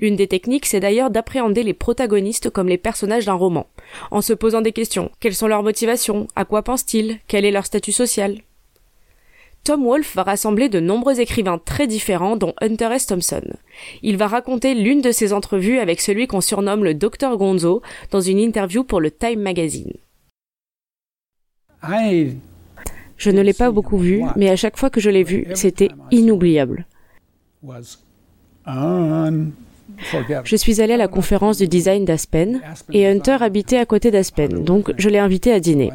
Une 0.00 0.16
des 0.16 0.26
techniques, 0.26 0.64
c'est 0.64 0.80
d'ailleurs 0.80 1.10
d'appréhender 1.10 1.64
les 1.64 1.74
protagonistes 1.74 2.48
comme 2.48 2.68
les 2.68 2.78
personnages 2.78 3.26
d'un 3.26 3.34
roman, 3.34 3.66
en 4.10 4.22
se 4.22 4.32
posant 4.32 4.62
des 4.62 4.72
questions. 4.72 5.10
Quelles 5.20 5.34
sont 5.34 5.48
leurs 5.48 5.62
motivations? 5.62 6.28
À 6.34 6.46
quoi 6.46 6.62
pensent-ils? 6.62 7.18
Quel 7.28 7.44
est 7.44 7.50
leur 7.50 7.66
statut 7.66 7.92
social? 7.92 8.38
Tom 9.64 9.84
Wolfe 9.84 10.16
va 10.16 10.24
rassembler 10.24 10.68
de 10.68 10.80
nombreux 10.80 11.20
écrivains 11.20 11.58
très 11.58 11.86
différents 11.86 12.36
dont 12.36 12.52
Hunter 12.60 12.88
S. 12.94 13.06
Thompson. 13.06 13.42
Il 14.02 14.16
va 14.16 14.26
raconter 14.26 14.74
l'une 14.74 15.00
de 15.00 15.12
ses 15.12 15.32
entrevues 15.32 15.78
avec 15.78 16.00
celui 16.00 16.26
qu'on 16.26 16.40
surnomme 16.40 16.82
le 16.82 16.94
Dr 16.94 17.36
Gonzo 17.36 17.80
dans 18.10 18.20
une 18.20 18.38
interview 18.38 18.82
pour 18.82 19.00
le 19.00 19.12
Time 19.12 19.40
Magazine. 19.40 19.92
Je 23.16 23.30
ne 23.30 23.40
l'ai 23.40 23.52
pas 23.52 23.70
beaucoup 23.70 23.98
vu, 23.98 24.24
mais 24.34 24.50
à 24.50 24.56
chaque 24.56 24.76
fois 24.76 24.90
que 24.90 25.00
je 25.00 25.10
l'ai 25.10 25.22
vu, 25.22 25.46
c'était 25.54 25.90
inoubliable. 26.10 26.86
Je 30.44 30.56
suis 30.56 30.80
allé 30.80 30.94
à 30.94 30.96
la 30.96 31.06
conférence 31.06 31.58
du 31.58 31.68
design 31.68 32.04
d'Aspen 32.04 32.60
et 32.92 33.06
Hunter 33.06 33.36
habitait 33.40 33.78
à 33.78 33.86
côté 33.86 34.10
d'Aspen, 34.10 34.64
donc 34.64 34.92
je 34.98 35.08
l'ai 35.08 35.18
invité 35.18 35.52
à 35.52 35.60
dîner. 35.60 35.92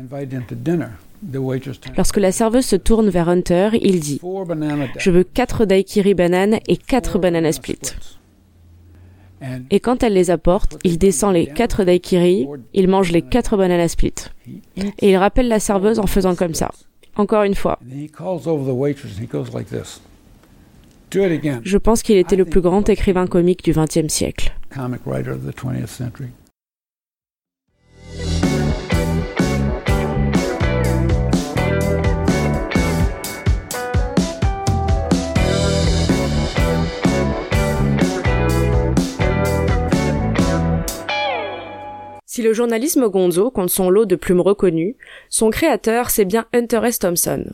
Lorsque 1.96 2.18
la 2.18 2.32
serveuse 2.32 2.66
se 2.66 2.76
tourne 2.76 3.10
vers 3.10 3.30
Hunter, 3.30 3.70
il 3.82 4.00
dit 4.00 4.22
Je 5.00 5.12
veux 5.12 5.24
quatre 5.24 5.66
daiquiri 5.66 6.14
bananes 6.14 6.60
et 6.68 6.78
quatre 6.78 7.18
bananas 7.20 7.54
split. 7.54 7.80
Et 9.70 9.80
quand 9.80 10.04
elle 10.04 10.14
les 10.14 10.32
apporte, 10.32 10.78
il 10.84 10.98
descend 10.98 11.34
les 11.34 11.48
quatre 11.48 11.84
daiquiri, 11.84 12.48
il 12.74 12.88
mange 12.88 13.12
les 13.12 13.22
quatre 13.22 13.58
bananas 13.58 13.90
split. 13.90 14.14
Et 14.78 15.12
il 15.12 15.18
rappelle 15.18 15.48
la 15.48 15.60
serveuse 15.60 16.00
en 16.00 16.08
faisant 16.08 16.36
comme 16.36 16.54
ça. 16.54 16.72
Encore 17.16 17.44
une 17.44 17.56
fois. 17.56 17.80
Je 21.12 21.78
pense 21.78 22.04
qu'il 22.04 22.18
était 22.18 22.36
le 22.36 22.46
plus 22.46 22.62
grand 22.62 22.90
écrivain 22.90 23.28
comique 23.28 23.64
du 23.64 23.74
XXe 23.74 24.08
siècle. 24.08 24.54
Si 42.38 42.44
le 42.44 42.54
journalisme 42.54 43.10
gonzo 43.10 43.50
compte 43.50 43.72
son 43.72 43.90
lot 43.90 44.06
de 44.06 44.16
plumes 44.16 44.42
reconnues, 44.42 44.96
son 45.28 45.50
créateur 45.50 46.12
c'est 46.12 46.24
bien 46.24 46.46
Hunter 46.54 46.82
S. 46.86 47.00
Thompson, 47.00 47.46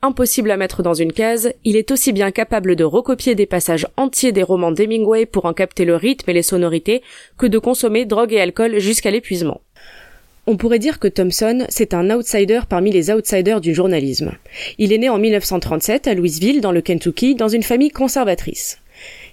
impossible 0.00 0.50
à 0.50 0.56
mettre 0.56 0.82
dans 0.82 0.94
une 0.94 1.12
case, 1.12 1.52
il 1.66 1.76
est 1.76 1.90
aussi 1.90 2.14
bien 2.14 2.30
capable 2.30 2.74
de 2.74 2.82
recopier 2.82 3.34
des 3.34 3.44
passages 3.44 3.86
entiers 3.98 4.32
des 4.32 4.42
romans 4.42 4.72
d'Hemingway 4.72 5.26
pour 5.26 5.44
en 5.44 5.52
capter 5.52 5.84
le 5.84 5.96
rythme 5.96 6.30
et 6.30 6.32
les 6.32 6.42
sonorités 6.42 7.02
que 7.36 7.44
de 7.44 7.58
consommer 7.58 8.06
drogue 8.06 8.32
et 8.32 8.40
alcool 8.40 8.78
jusqu'à 8.78 9.10
l'épuisement. 9.10 9.60
On 10.46 10.56
pourrait 10.56 10.78
dire 10.78 10.98
que 10.98 11.08
Thompson, 11.08 11.66
c'est 11.68 11.92
un 11.92 12.08
outsider 12.08 12.60
parmi 12.66 12.90
les 12.90 13.10
outsiders 13.10 13.60
du 13.60 13.74
journalisme. 13.74 14.32
Il 14.78 14.94
est 14.94 14.98
né 14.98 15.10
en 15.10 15.18
1937 15.18 16.06
à 16.06 16.14
Louisville, 16.14 16.62
dans 16.62 16.72
le 16.72 16.80
Kentucky, 16.80 17.34
dans 17.34 17.48
une 17.48 17.62
famille 17.62 17.90
conservatrice. 17.90 18.78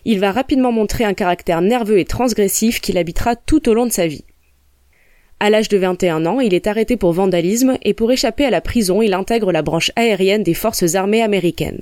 Il 0.04 0.20
va 0.20 0.34
rapidement 0.34 0.74
montrer 0.74 1.06
un 1.06 1.14
caractère 1.14 1.62
nerveux 1.62 2.00
et 2.00 2.06
transgressif 2.06 2.82
qui 2.82 2.92
l'habitera 2.92 3.38
tout 3.38 3.70
au 3.70 3.74
long 3.74 3.86
de 3.86 3.94
sa 3.94 4.06
vie. 4.06 4.26
À 5.42 5.50
l'âge 5.50 5.70
de 5.70 5.78
21 5.78 6.26
ans, 6.26 6.42
il 6.42 6.54
est 6.54 6.68
arrêté 6.68 6.98
pour 6.98 7.14
vandalisme 7.14 7.78
et 7.84 7.94
pour 7.94 8.12
échapper 8.12 8.44
à 8.44 8.50
la 8.50 8.60
prison, 8.60 9.02
il 9.02 9.14
intègre 9.14 9.54
la 9.54 9.62
branche 9.62 9.92
aérienne 9.96 10.44
des 10.44 10.54
forces 10.54 10.96
armées 10.96 11.22
américaines. 11.22 11.82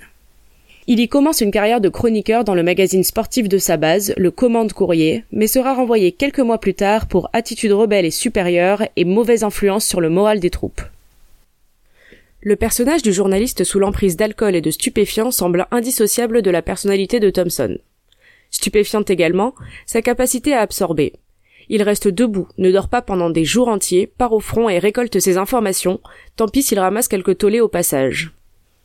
Il 0.85 0.99
y 0.99 1.09
commence 1.09 1.41
une 1.41 1.51
carrière 1.51 1.81
de 1.81 1.89
chroniqueur 1.89 2.43
dans 2.43 2.53
le 2.53 2.61
magazine 2.61 3.03
sportif 3.03 3.49
de 3.49 3.57
sa 3.57 3.75
base, 3.75 4.13
le 4.15 4.29
Commande 4.29 4.73
Courrier, 4.73 5.25
mais 5.31 5.47
sera 5.47 5.73
renvoyé 5.73 6.11
quelques 6.11 6.39
mois 6.39 6.59
plus 6.59 6.75
tard 6.75 7.07
pour 7.07 7.29
attitude 7.33 7.73
rebelle 7.73 8.05
et 8.05 8.11
supérieure 8.11 8.83
et 8.95 9.05
mauvaise 9.05 9.43
influence 9.43 9.85
sur 9.85 10.01
le 10.01 10.09
moral 10.09 10.39
des 10.39 10.51
troupes. 10.51 10.81
Le 12.41 12.55
personnage 12.55 13.01
du 13.01 13.11
journaliste 13.11 13.63
sous 13.63 13.79
l'emprise 13.79 14.15
d'alcool 14.15 14.55
et 14.55 14.61
de 14.61 14.71
stupéfiants 14.71 15.31
semble 15.31 15.65
indissociable 15.71 16.43
de 16.43 16.51
la 16.51 16.61
personnalité 16.61 17.19
de 17.19 17.31
Thompson. 17.31 17.79
Stupéfiante 18.51 19.09
également, 19.09 19.55
sa 19.85 20.01
capacité 20.01 20.53
à 20.53 20.61
absorber, 20.61 21.13
il 21.69 21.83
reste 21.83 22.07
debout, 22.07 22.47
ne 22.57 22.71
dort 22.71 22.89
pas 22.89 23.01
pendant 23.01 23.29
des 23.29 23.45
jours 23.45 23.67
entiers, 23.67 24.07
part 24.07 24.33
au 24.33 24.39
front 24.39 24.69
et 24.69 24.79
récolte 24.79 25.19
ses 25.19 25.38
informations, 25.38 26.00
tant 26.36 26.47
pis 26.47 26.63
s'il 26.63 26.79
ramasse 26.79 27.07
quelques 27.07 27.38
tollés 27.38 27.62
au 27.62 27.67
passage. 27.67 28.31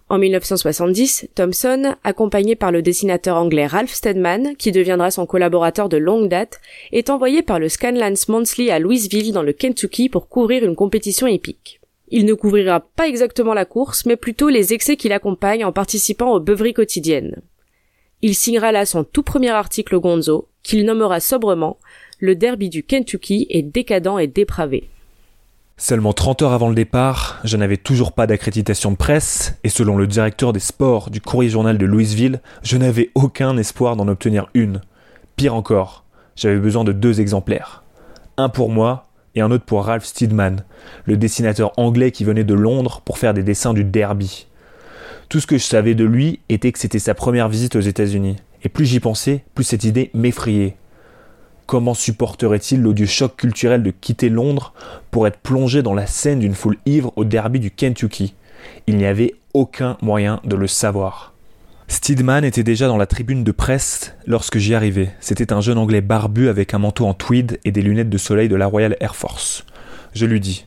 En 0.09 0.19
1970, 0.19 1.29
Thompson, 1.35 1.95
accompagné 2.05 2.55
par 2.55 2.71
le 2.71 2.83
dessinateur 2.83 3.37
anglais 3.37 3.67
Ralph 3.67 3.93
Steadman, 3.93 4.57
qui 4.59 4.71
deviendra 4.71 5.11
son 5.11 5.25
collaborateur 5.25 5.89
de 5.89 5.97
longue 5.97 6.29
date, 6.29 6.61
est 6.93 7.09
envoyé 7.09 7.43
par 7.43 7.59
le 7.59 7.71
Scanlance 7.71 8.29
Monthly 8.29 8.71
à 8.71 8.79
Louisville 8.79 9.33
dans 9.33 9.43
le 9.43 9.55
Kentucky 9.55 10.11
pour 10.11 10.29
couvrir 10.29 10.65
une 10.65 10.77
compétition 10.77 11.27
épique. 11.27 11.81
Il 12.09 12.27
ne 12.27 12.35
couvrira 12.35 12.81
pas 12.81 13.09
exactement 13.09 13.55
la 13.55 13.65
course, 13.65 14.05
mais 14.05 14.17
plutôt 14.17 14.51
les 14.51 14.75
excès 14.75 14.97
qui 14.97 15.09
l'accompagnent 15.09 15.65
en 15.65 15.73
participant 15.73 16.33
aux 16.35 16.41
beuveries 16.41 16.75
quotidiennes. 16.75 17.41
Il 18.21 18.35
signera 18.35 18.71
là 18.71 18.85
son 18.85 19.05
tout 19.05 19.23
premier 19.23 19.49
article 19.49 19.99
Gonzo, 19.99 20.49
qu'il 20.63 20.85
nommera 20.85 21.21
sobrement 21.21 21.79
le 22.23 22.37
derby 22.37 22.71
du 22.71 22.85
Kentucky 22.85 23.49
est 23.51 23.63
décadent 23.63 24.21
et 24.21 24.29
dépravé. 24.29 24.89
Seulement 25.77 26.13
30 26.13 26.43
heures 26.43 26.53
avant 26.53 26.69
le 26.69 26.75
départ, 26.77 27.41
je 27.43 27.57
n'avais 27.57 27.77
toujours 27.77 28.13
pas 28.13 28.29
d'accréditation 28.29 28.93
de 28.93 28.97
presse, 28.97 29.59
et 29.65 29.69
selon 29.69 29.97
le 29.97 30.07
directeur 30.07 30.53
des 30.53 30.61
sports 30.61 31.11
du 31.11 31.21
Courrier 31.21 31.51
Journal 31.51 31.79
de 31.79 31.85
Louisville, 31.85 32.41
je 32.63 32.77
n'avais 32.77 33.11
aucun 33.17 33.57
espoir 33.57 33.97
d'en 33.97 34.07
obtenir 34.07 34.47
une. 34.55 34.83
Pire 35.35 35.57
encore, 35.57 36.05
j'avais 36.37 36.61
besoin 36.61 36.85
de 36.85 36.93
deux 36.93 37.21
exemplaires. 37.21 37.83
Un 38.37 38.49
pour 38.49 38.71
moi 38.71 39.09
et 39.35 39.41
un 39.41 39.51
autre 39.51 39.65
pour 39.65 39.85
Ralph 39.85 40.05
Steedman, 40.05 40.63
le 41.07 41.17
dessinateur 41.17 41.73
anglais 41.77 42.13
qui 42.13 42.23
venait 42.23 42.45
de 42.45 42.55
Londres 42.55 43.03
pour 43.05 43.19
faire 43.19 43.35
des 43.35 43.43
dessins 43.43 43.75
du 43.75 43.83
derby. 43.83 44.47
Tout 45.29 45.41
ce 45.41 45.49
que 45.49 45.59
je 45.59 45.65
savais 45.65 45.97
de 45.97 46.05
lui 46.05 46.39
était 46.49 46.71
que 46.71 46.79
c'était 46.79 47.01
sa 47.01 47.15
première 47.15 47.49
visite 47.49 47.75
aux 47.75 47.81
États-Unis. 47.81 48.37
Et 48.63 48.69
plus 48.69 48.87
j'y 48.87 49.01
pensais, 49.01 49.43
plus 49.57 49.65
cette 49.65 49.83
idée 49.83 50.13
m'effrayait. 50.15 50.77
Comment 51.73 51.95
supporterait-il 51.95 52.83
l'odieux 52.83 53.07
choc 53.07 53.35
culturel 53.35 53.83
de 53.83 53.91
quitter 53.91 54.29
Londres 54.29 54.75
pour 55.11 55.27
être 55.27 55.39
plongé 55.39 55.83
dans 55.83 55.95
la 55.95 56.07
scène 56.07 56.41
d'une 56.41 56.53
foule 56.53 56.77
ivre 56.85 57.15
au 57.17 57.25
derby 57.25 57.61
du 57.61 57.71
Kentucky? 57.71 58.35
Il 58.87 58.99
n'y 58.99 59.07
avait 59.07 59.37
aucun 59.55 59.97
moyen 60.03 60.39
de 60.45 60.55
le 60.55 60.67
savoir. 60.67 61.33
Steedman 61.89 62.45
était 62.45 62.63
déjà 62.63 62.89
dans 62.89 62.99
la 62.99 63.07
tribune 63.07 63.43
de 63.43 63.53
presse 63.53 64.15
lorsque 64.27 64.59
j'y 64.59 64.75
arrivais. 64.75 65.15
C'était 65.21 65.51
un 65.51 65.63
jeune 65.63 65.79
anglais 65.79 66.03
barbu 66.03 66.51
avec 66.51 66.75
un 66.75 66.79
manteau 66.79 67.07
en 67.07 67.15
tweed 67.15 67.59
et 67.65 67.73
des 67.73 67.81
lunettes 67.81 68.11
de 68.11 68.19
soleil 68.19 68.51
de 68.51 68.57
la 68.57 68.67
Royal 68.67 68.95
Air 69.01 69.17
Force. 69.17 69.65
Je 70.13 70.27
lui 70.27 70.41
dis 70.41 70.67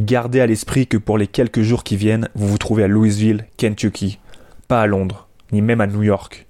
Gardez 0.00 0.40
à 0.40 0.46
l'esprit 0.46 0.86
que 0.86 0.96
pour 0.96 1.18
les 1.18 1.26
quelques 1.26 1.60
jours 1.60 1.84
qui 1.84 1.98
viennent, 1.98 2.30
vous 2.34 2.48
vous 2.48 2.56
trouvez 2.56 2.84
à 2.84 2.88
Louisville, 2.88 3.44
Kentucky, 3.58 4.20
pas 4.68 4.80
à 4.80 4.86
Londres, 4.86 5.28
ni 5.52 5.60
même 5.60 5.82
à 5.82 5.86
New 5.86 6.02
York. 6.02 6.46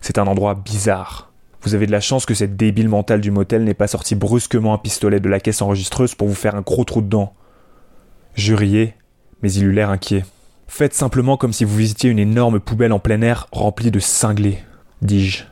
C'est 0.00 0.16
un 0.16 0.26
endroit 0.26 0.54
bizarre, 0.54 1.29
vous 1.62 1.74
avez 1.74 1.86
de 1.86 1.92
la 1.92 2.00
chance 2.00 2.26
que 2.26 2.34
cette 2.34 2.56
débile 2.56 2.88
mentale 2.88 3.20
du 3.20 3.30
motel 3.30 3.64
n'ait 3.64 3.74
pas 3.74 3.86
sorti 3.86 4.14
brusquement 4.14 4.74
un 4.74 4.78
pistolet 4.78 5.20
de 5.20 5.28
la 5.28 5.40
caisse 5.40 5.62
enregistreuse 5.62 6.14
pour 6.14 6.28
vous 6.28 6.34
faire 6.34 6.54
un 6.54 6.62
gros 6.62 6.84
trou 6.84 7.02
dedans. 7.02 7.34
Je 8.34 8.54
riais, 8.54 8.96
mais 9.42 9.52
il 9.52 9.64
eut 9.64 9.72
l'air 9.72 9.90
inquiet. 9.90 10.24
Faites 10.68 10.94
simplement 10.94 11.36
comme 11.36 11.52
si 11.52 11.64
vous 11.64 11.76
visitiez 11.76 12.10
une 12.10 12.18
énorme 12.18 12.60
poubelle 12.60 12.92
en 12.92 12.98
plein 12.98 13.20
air 13.22 13.48
remplie 13.52 13.90
de 13.90 13.98
cinglés, 13.98 14.58
dis-je. 15.02 15.44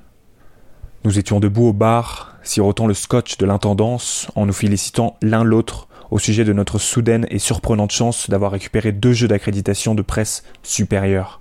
Nous 1.04 1.18
étions 1.18 1.40
debout 1.40 1.66
au 1.66 1.72
bar, 1.72 2.36
sirotant 2.42 2.86
le 2.86 2.94
scotch 2.94 3.36
de 3.36 3.46
l'intendance, 3.46 4.28
en 4.34 4.46
nous 4.46 4.52
félicitant 4.52 5.16
l'un 5.22 5.44
l'autre 5.44 5.88
au 6.10 6.18
sujet 6.18 6.44
de 6.44 6.52
notre 6.52 6.78
soudaine 6.78 7.26
et 7.30 7.38
surprenante 7.38 7.92
chance 7.92 8.30
d'avoir 8.30 8.52
récupéré 8.52 8.92
deux 8.92 9.12
jeux 9.12 9.28
d'accréditation 9.28 9.94
de 9.94 10.02
presse 10.02 10.42
supérieurs. 10.62 11.40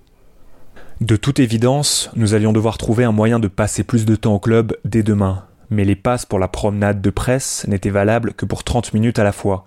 De 1.01 1.16
toute 1.16 1.39
évidence, 1.39 2.10
nous 2.16 2.34
allions 2.34 2.54
devoir 2.54 2.80
trouver 2.80 3.04
un 3.04 3.12
moyen 3.12 3.38
de 3.38 3.48
passer 3.48 3.84
plus 3.84 4.04
de 4.06 4.16
temps 4.16 4.34
au 4.34 4.39
club 4.39 4.75
dès 4.84 5.04
demain, 5.04 5.44
mais 5.70 5.86
les 5.86 5.96
passes 5.96 6.25
pour 6.25 6.39
la 6.39 6.48
promenade 6.48 7.01
de 7.01 7.10
presse 7.12 7.68
n'étaient 7.68 7.92
valables 7.92 8.34
que 8.34 8.48
pour 8.48 8.63
30 8.63 8.96
minutes 8.96 9.20
à 9.20 9.24
la 9.24 9.32
fois, 9.32 9.66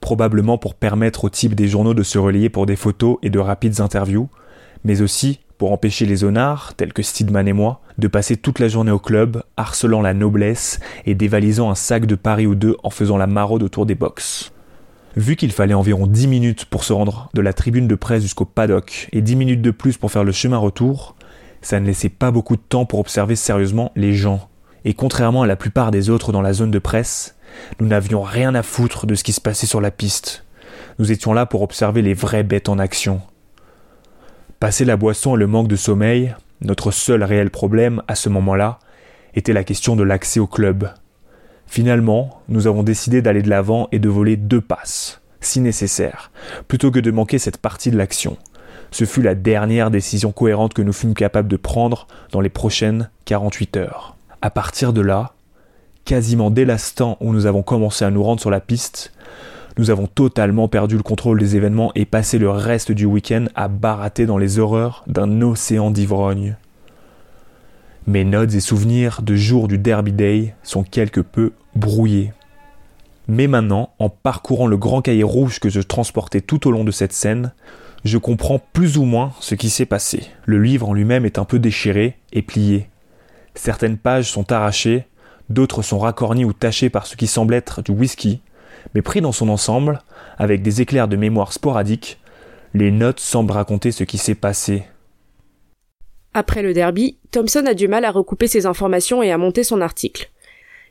probablement 0.00 0.58
pour 0.58 0.76
permettre 0.76 1.24
au 1.24 1.30
type 1.30 1.56
des 1.56 1.66
journaux 1.66 1.94
de 1.94 2.04
se 2.04 2.16
relayer 2.16 2.48
pour 2.48 2.66
des 2.66 2.76
photos 2.76 3.16
et 3.22 3.30
de 3.30 3.40
rapides 3.40 3.80
interviews, 3.80 4.28
mais 4.84 5.02
aussi 5.02 5.40
pour 5.58 5.72
empêcher 5.72 6.06
les 6.06 6.22
honnards, 6.22 6.74
tels 6.76 6.92
que 6.92 7.02
Steedman 7.02 7.48
et 7.48 7.52
moi, 7.52 7.80
de 7.98 8.06
passer 8.06 8.36
toute 8.36 8.60
la 8.60 8.68
journée 8.68 8.92
au 8.92 9.00
club, 9.00 9.42
harcelant 9.56 10.00
la 10.00 10.14
noblesse 10.14 10.78
et 11.06 11.16
dévalisant 11.16 11.70
un 11.70 11.74
sac 11.74 12.06
de 12.06 12.14
Paris 12.14 12.46
ou 12.46 12.54
deux 12.54 12.76
en 12.84 12.90
faisant 12.90 13.16
la 13.16 13.26
maraude 13.26 13.64
autour 13.64 13.84
des 13.84 13.96
box. 13.96 14.52
Vu 15.16 15.36
qu'il 15.36 15.52
fallait 15.52 15.74
environ 15.74 16.06
10 16.06 16.26
minutes 16.26 16.64
pour 16.64 16.84
se 16.84 16.92
rendre 16.92 17.28
de 17.34 17.42
la 17.42 17.52
tribune 17.52 17.86
de 17.86 17.94
presse 17.94 18.22
jusqu'au 18.22 18.46
paddock 18.46 19.08
et 19.12 19.20
10 19.20 19.36
minutes 19.36 19.62
de 19.62 19.70
plus 19.70 19.98
pour 19.98 20.10
faire 20.10 20.24
le 20.24 20.32
chemin 20.32 20.56
retour, 20.56 21.16
ça 21.60 21.80
ne 21.80 21.86
laissait 21.86 22.08
pas 22.08 22.30
beaucoup 22.30 22.56
de 22.56 22.62
temps 22.62 22.86
pour 22.86 22.98
observer 22.98 23.36
sérieusement 23.36 23.92
les 23.94 24.14
gens. 24.14 24.48
Et 24.84 24.94
contrairement 24.94 25.42
à 25.42 25.46
la 25.46 25.56
plupart 25.56 25.90
des 25.90 26.08
autres 26.08 26.32
dans 26.32 26.40
la 26.40 26.54
zone 26.54 26.70
de 26.70 26.78
presse, 26.78 27.36
nous 27.78 27.86
n'avions 27.86 28.22
rien 28.22 28.54
à 28.54 28.62
foutre 28.62 29.06
de 29.06 29.14
ce 29.14 29.22
qui 29.22 29.34
se 29.34 29.40
passait 29.40 29.66
sur 29.66 29.82
la 29.82 29.90
piste. 29.90 30.44
Nous 30.98 31.12
étions 31.12 31.34
là 31.34 31.44
pour 31.44 31.62
observer 31.62 32.00
les 32.00 32.14
vraies 32.14 32.42
bêtes 32.42 32.70
en 32.70 32.78
action. 32.78 33.20
Passer 34.60 34.86
la 34.86 34.96
boisson 34.96 35.36
et 35.36 35.38
le 35.38 35.46
manque 35.46 35.68
de 35.68 35.76
sommeil, 35.76 36.34
notre 36.62 36.90
seul 36.90 37.22
réel 37.22 37.50
problème 37.50 38.02
à 38.08 38.14
ce 38.14 38.30
moment-là, 38.30 38.78
était 39.34 39.52
la 39.52 39.64
question 39.64 39.94
de 39.94 40.02
l'accès 40.02 40.40
au 40.40 40.46
club. 40.46 40.88
Finalement, 41.72 42.42
nous 42.50 42.66
avons 42.66 42.82
décidé 42.82 43.22
d'aller 43.22 43.40
de 43.40 43.48
l'avant 43.48 43.88
et 43.92 43.98
de 43.98 44.10
voler 44.10 44.36
deux 44.36 44.60
passes, 44.60 45.22
si 45.40 45.58
nécessaire, 45.58 46.30
plutôt 46.68 46.90
que 46.90 46.98
de 46.98 47.10
manquer 47.10 47.38
cette 47.38 47.56
partie 47.56 47.90
de 47.90 47.96
l'action. 47.96 48.36
Ce 48.90 49.06
fut 49.06 49.22
la 49.22 49.34
dernière 49.34 49.90
décision 49.90 50.32
cohérente 50.32 50.74
que 50.74 50.82
nous 50.82 50.92
fûmes 50.92 51.14
capables 51.14 51.48
de 51.48 51.56
prendre 51.56 52.08
dans 52.30 52.42
les 52.42 52.50
prochaines 52.50 53.08
48 53.24 53.78
heures. 53.78 54.16
À 54.42 54.50
partir 54.50 54.92
de 54.92 55.00
là, 55.00 55.32
quasiment 56.04 56.50
dès 56.50 56.66
l'instant 56.66 57.16
où 57.22 57.32
nous 57.32 57.46
avons 57.46 57.62
commencé 57.62 58.04
à 58.04 58.10
nous 58.10 58.22
rendre 58.22 58.42
sur 58.42 58.50
la 58.50 58.60
piste, 58.60 59.10
nous 59.78 59.88
avons 59.88 60.08
totalement 60.08 60.68
perdu 60.68 60.98
le 60.98 61.02
contrôle 61.02 61.40
des 61.40 61.56
événements 61.56 61.90
et 61.94 62.04
passé 62.04 62.36
le 62.36 62.50
reste 62.50 62.92
du 62.92 63.06
week-end 63.06 63.46
à 63.54 63.68
barater 63.68 64.26
dans 64.26 64.36
les 64.36 64.58
horreurs 64.58 65.04
d'un 65.06 65.40
océan 65.40 65.90
d'ivrogne. 65.90 66.54
Mes 68.06 68.24
notes 68.24 68.52
et 68.52 68.60
souvenirs 68.60 69.22
de 69.22 69.36
jour 69.36 69.68
du 69.68 69.78
Derby 69.78 70.12
Day 70.12 70.54
sont 70.62 70.82
quelque 70.82 71.22
peu 71.22 71.52
brouillés. 71.74 72.32
Mais 73.28 73.46
maintenant, 73.46 73.94
en 73.98 74.08
parcourant 74.08 74.66
le 74.66 74.76
grand 74.76 75.02
cahier 75.02 75.22
rouge 75.22 75.60
que 75.60 75.68
je 75.68 75.80
transportais 75.80 76.40
tout 76.40 76.66
au 76.66 76.70
long 76.70 76.84
de 76.84 76.90
cette 76.90 77.12
scène, 77.12 77.52
je 78.04 78.18
comprends 78.18 78.60
plus 78.72 78.98
ou 78.98 79.04
moins 79.04 79.32
ce 79.40 79.54
qui 79.54 79.70
s'est 79.70 79.86
passé. 79.86 80.26
Le 80.44 80.60
livre 80.60 80.88
en 80.88 80.92
lui-même 80.92 81.24
est 81.24 81.38
un 81.38 81.44
peu 81.44 81.58
déchiré 81.58 82.18
et 82.32 82.42
plié. 82.42 82.88
Certaines 83.54 83.98
pages 83.98 84.30
sont 84.30 84.50
arrachées, 84.50 85.06
d'autres 85.50 85.82
sont 85.82 85.98
racornies 85.98 86.44
ou 86.44 86.52
tachées 86.52 86.90
par 86.90 87.06
ce 87.06 87.16
qui 87.16 87.26
semble 87.26 87.54
être 87.54 87.82
du 87.82 87.92
whisky, 87.92 88.40
mais 88.94 89.02
pris 89.02 89.20
dans 89.20 89.32
son 89.32 89.48
ensemble, 89.48 90.02
avec 90.38 90.62
des 90.62 90.80
éclairs 90.80 91.08
de 91.08 91.16
mémoire 91.16 91.52
sporadiques, 91.52 92.18
les 92.74 92.90
notes 92.90 93.20
semblent 93.20 93.52
raconter 93.52 93.92
ce 93.92 94.04
qui 94.04 94.18
s'est 94.18 94.34
passé 94.34 94.84
après 96.34 96.62
le 96.62 96.72
derby, 96.72 97.18
Thompson 97.30 97.64
a 97.66 97.74
du 97.74 97.88
mal 97.88 98.04
à 98.04 98.10
recouper 98.10 98.46
ses 98.46 98.64
informations 98.66 99.22
et 99.22 99.30
à 99.30 99.38
monter 99.38 99.64
son 99.64 99.80
article. 99.80 100.30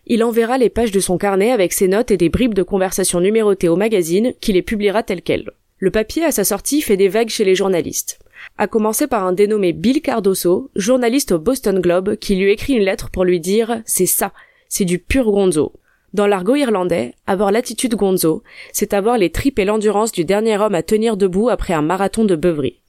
Il 0.08 0.24
enverra 0.24 0.58
les 0.58 0.70
pages 0.70 0.92
de 0.92 1.00
son 1.00 1.18
carnet 1.18 1.52
avec 1.52 1.74
ses 1.74 1.88
notes 1.88 2.12
et 2.12 2.18
des 2.18 2.30
bribes 2.30 2.54
de 2.54 2.64
conversation 2.64 3.20
numérotées 3.20 3.70
au 3.70 3.76
magazine, 3.76 4.34
qui 4.42 4.54
les 4.54 4.62
publiera 4.62 5.04
telles 5.04 5.22
quelles. 5.22 5.52
Le 5.78 5.92
papier 5.92 6.24
à 6.24 6.32
sa 6.32 6.44
sortie 6.44 6.82
fait 6.82 6.98
des 6.98 7.08
vagues 7.08 7.30
chez 7.30 7.44
les 7.44 7.56
journalistes. 7.56 8.20
A 8.58 8.68
commencer 8.68 9.08
par 9.08 9.26
un 9.26 9.34
dénommé 9.34 9.74
Bill 9.74 10.02
Cardoso, 10.02 10.70
journaliste 10.76 11.32
au 11.32 11.40
Boston 11.40 11.80
Globe, 11.80 12.16
qui 12.16 12.36
lui 12.36 12.52
écrit 12.52 12.74
une 12.74 12.84
lettre 12.84 13.10
pour 13.10 13.24
lui 13.24 13.40
dire 13.40 13.82
c'est 13.86 14.06
ça, 14.06 14.34
c'est 14.68 14.86
du 14.86 15.00
pur 15.00 15.32
gonzo. 15.32 15.74
Dans 16.14 16.28
l'argot 16.28 16.56
irlandais, 16.56 17.14
avoir 17.26 17.52
l'attitude 17.52 17.96
gonzo, 17.96 18.44
c'est 18.74 18.94
avoir 18.94 19.18
les 19.18 19.30
tripes 19.30 19.60
et 19.60 19.66
l'endurance 19.66 20.12
du 20.12 20.26
dernier 20.26 20.58
homme 20.58 20.76
à 20.76 20.84
tenir 20.84 21.16
debout 21.16 21.50
après 21.50 21.74
un 21.74 21.82
marathon 21.82 22.26
de 22.26 22.36
beuverie. 22.36 22.81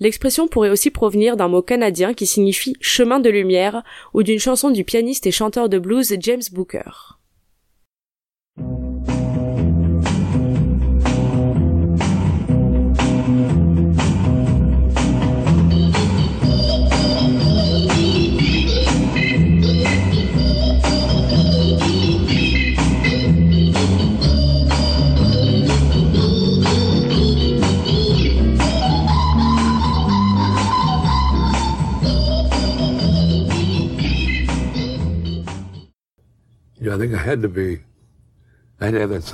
L'expression 0.00 0.48
pourrait 0.48 0.70
aussi 0.70 0.90
provenir 0.90 1.36
d'un 1.36 1.48
mot 1.48 1.62
canadien 1.62 2.14
qui 2.14 2.26
signifie 2.26 2.76
chemin 2.80 3.18
de 3.20 3.30
lumière 3.30 3.82
ou 4.14 4.22
d'une 4.22 4.38
chanson 4.38 4.70
du 4.70 4.84
pianiste 4.84 5.26
et 5.26 5.32
chanteur 5.32 5.68
de 5.68 5.78
blues 5.78 6.14
James 6.20 6.42
Booker. 6.52 7.17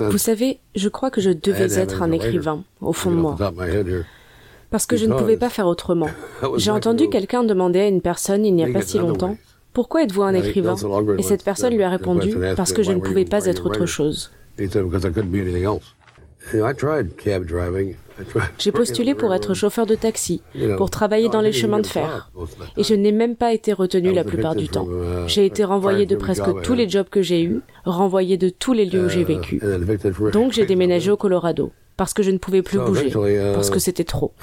Vous 0.09 0.17
savez, 0.17 0.59
je 0.75 0.89
crois 0.89 1.11
que 1.11 1.21
je 1.21 1.29
devais 1.29 1.79
être 1.79 2.01
un 2.01 2.11
écrivain, 2.11 2.63
au 2.81 2.93
fond 2.93 3.11
de 3.11 3.15
moi. 3.15 3.35
Parce 4.71 4.85
que 4.85 4.97
je 4.97 5.05
ne 5.05 5.13
pouvais 5.13 5.37
pas 5.37 5.49
faire 5.49 5.67
autrement. 5.67 6.09
J'ai 6.57 6.71
entendu 6.71 7.09
quelqu'un 7.09 7.43
demander 7.43 7.79
à 7.79 7.87
une 7.87 8.01
personne 8.01 8.45
il 8.45 8.55
n'y 8.55 8.63
a 8.63 8.71
pas 8.71 8.81
si 8.81 8.97
longtemps, 8.97 9.37
Pourquoi 9.73 10.03
êtes-vous 10.03 10.23
un 10.23 10.33
écrivain? 10.33 10.75
Et 11.17 11.23
cette 11.23 11.43
personne 11.43 11.75
lui 11.75 11.83
a 11.83 11.89
répondu, 11.89 12.35
Parce 12.55 12.73
que 12.73 12.83
je 12.83 12.91
ne 12.91 12.99
pouvais 12.99 13.25
pas 13.25 13.45
être 13.45 13.65
autre 13.65 13.85
chose. 13.85 14.31
J'ai 18.57 18.71
postulé 18.71 19.15
pour 19.15 19.33
être 19.33 19.53
chauffeur 19.53 19.85
de 19.85 19.95
taxi, 19.95 20.41
pour 20.77 20.89
travailler 20.89 21.29
dans 21.29 21.41
les 21.41 21.51
chemins 21.51 21.79
de 21.79 21.87
fer. 21.87 22.31
Et 22.77 22.83
je 22.83 22.93
n'ai 22.93 23.11
même 23.11 23.35
pas 23.35 23.53
été 23.53 23.73
retenu 23.73 24.13
la 24.13 24.23
plupart 24.23 24.55
du 24.55 24.67
temps. 24.69 24.87
J'ai 25.27 25.45
été 25.45 25.63
renvoyé 25.63 26.05
de 26.05 26.15
presque 26.15 26.61
tous 26.63 26.73
les 26.73 26.89
jobs 26.89 27.09
que 27.09 27.21
j'ai 27.21 27.43
eus, 27.43 27.61
renvoyé 27.85 28.37
de 28.37 28.49
tous 28.49 28.73
les 28.73 28.85
lieux 28.85 29.05
où 29.05 29.09
j'ai 29.09 29.23
vécu. 29.23 29.61
Donc 30.31 30.51
j'ai 30.53 30.65
déménagé 30.65 31.11
au 31.11 31.17
Colorado, 31.17 31.71
parce 31.97 32.13
que 32.13 32.23
je 32.23 32.31
ne 32.31 32.37
pouvais 32.37 32.61
plus 32.61 32.79
bouger, 32.79 33.11
parce 33.53 33.69
que 33.69 33.79
c'était 33.79 34.03
trop. 34.03 34.33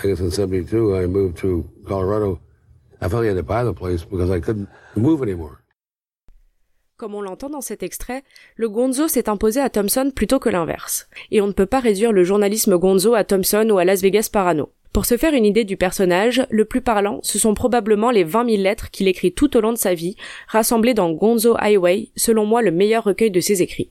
Comme 7.02 7.16
on 7.16 7.20
l'entend 7.20 7.50
dans 7.50 7.60
cet 7.60 7.82
extrait, 7.82 8.22
le 8.54 8.68
gonzo 8.68 9.08
s'est 9.08 9.28
imposé 9.28 9.58
à 9.58 9.68
Thompson 9.68 10.12
plutôt 10.14 10.38
que 10.38 10.48
l'inverse. 10.48 11.08
Et 11.32 11.40
on 11.40 11.48
ne 11.48 11.52
peut 11.52 11.66
pas 11.66 11.80
réduire 11.80 12.12
le 12.12 12.22
journalisme 12.22 12.78
gonzo 12.78 13.14
à 13.14 13.24
Thompson 13.24 13.68
ou 13.72 13.78
à 13.78 13.84
Las 13.84 14.02
Vegas 14.02 14.28
Parano. 14.32 14.70
Pour 14.92 15.04
se 15.04 15.16
faire 15.16 15.34
une 15.34 15.44
idée 15.44 15.64
du 15.64 15.76
personnage, 15.76 16.46
le 16.48 16.64
plus 16.64 16.80
parlant, 16.80 17.18
ce 17.24 17.40
sont 17.40 17.54
probablement 17.54 18.12
les 18.12 18.22
20 18.22 18.48
000 18.48 18.62
lettres 18.62 18.88
qu'il 18.92 19.08
écrit 19.08 19.32
tout 19.32 19.56
au 19.56 19.60
long 19.60 19.72
de 19.72 19.78
sa 19.78 19.94
vie, 19.94 20.14
rassemblées 20.46 20.94
dans 20.94 21.10
Gonzo 21.10 21.56
Highway, 21.58 22.10
selon 22.14 22.46
moi 22.46 22.62
le 22.62 22.70
meilleur 22.70 23.02
recueil 23.02 23.32
de 23.32 23.40
ses 23.40 23.62
écrits. 23.62 23.90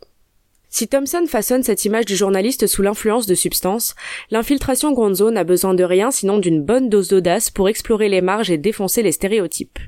Si 0.69 0.87
Thompson 0.87 1.25
façonne 1.27 1.63
cette 1.63 1.83
image 1.83 2.05
du 2.05 2.15
journaliste 2.15 2.65
sous 2.65 2.81
l'influence 2.81 3.25
de 3.25 3.35
substances, 3.35 3.93
l'infiltration 4.29 4.93
Gonzo 4.93 5.31
n'a 5.31 5.43
besoin 5.43 5.73
de 5.73 5.83
rien 5.83 6.11
sinon 6.11 6.37
d'une 6.37 6.63
bonne 6.63 6.87
dose 6.87 7.09
d'audace 7.09 7.49
pour 7.49 7.67
explorer 7.67 8.07
les 8.07 8.21
marges 8.21 8.51
et 8.51 8.57
défoncer 8.57 9.03
les 9.03 9.11
stéréotypes. 9.11 9.79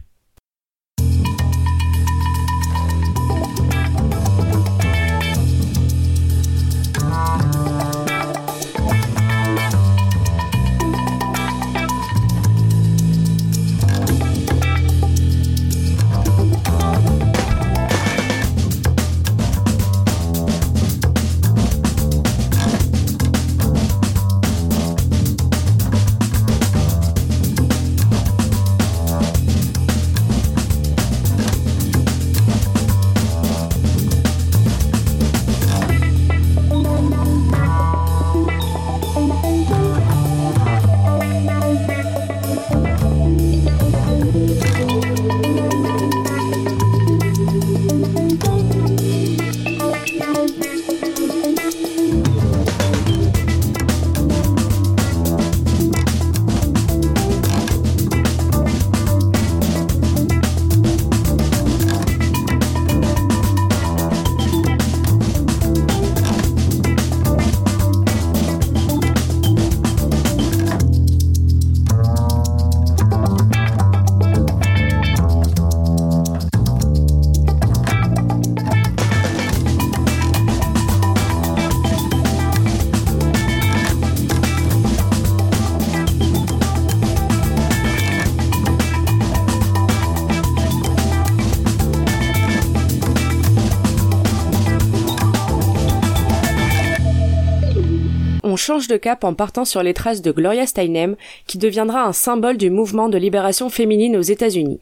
Change 98.63 98.87
de 98.87 98.95
cap 98.95 99.25
en 99.25 99.33
partant 99.33 99.65
sur 99.65 99.83
les 99.83 99.93
traces 99.93 100.21
de 100.21 100.31
Gloria 100.31 100.65
Steinem, 100.65 101.17
qui 101.47 101.57
deviendra 101.57 102.03
un 102.03 102.13
symbole 102.13 102.57
du 102.57 102.69
mouvement 102.69 103.09
de 103.09 103.17
libération 103.17 103.69
féminine 103.69 104.15
aux 104.15 104.21
États-Unis. 104.21 104.79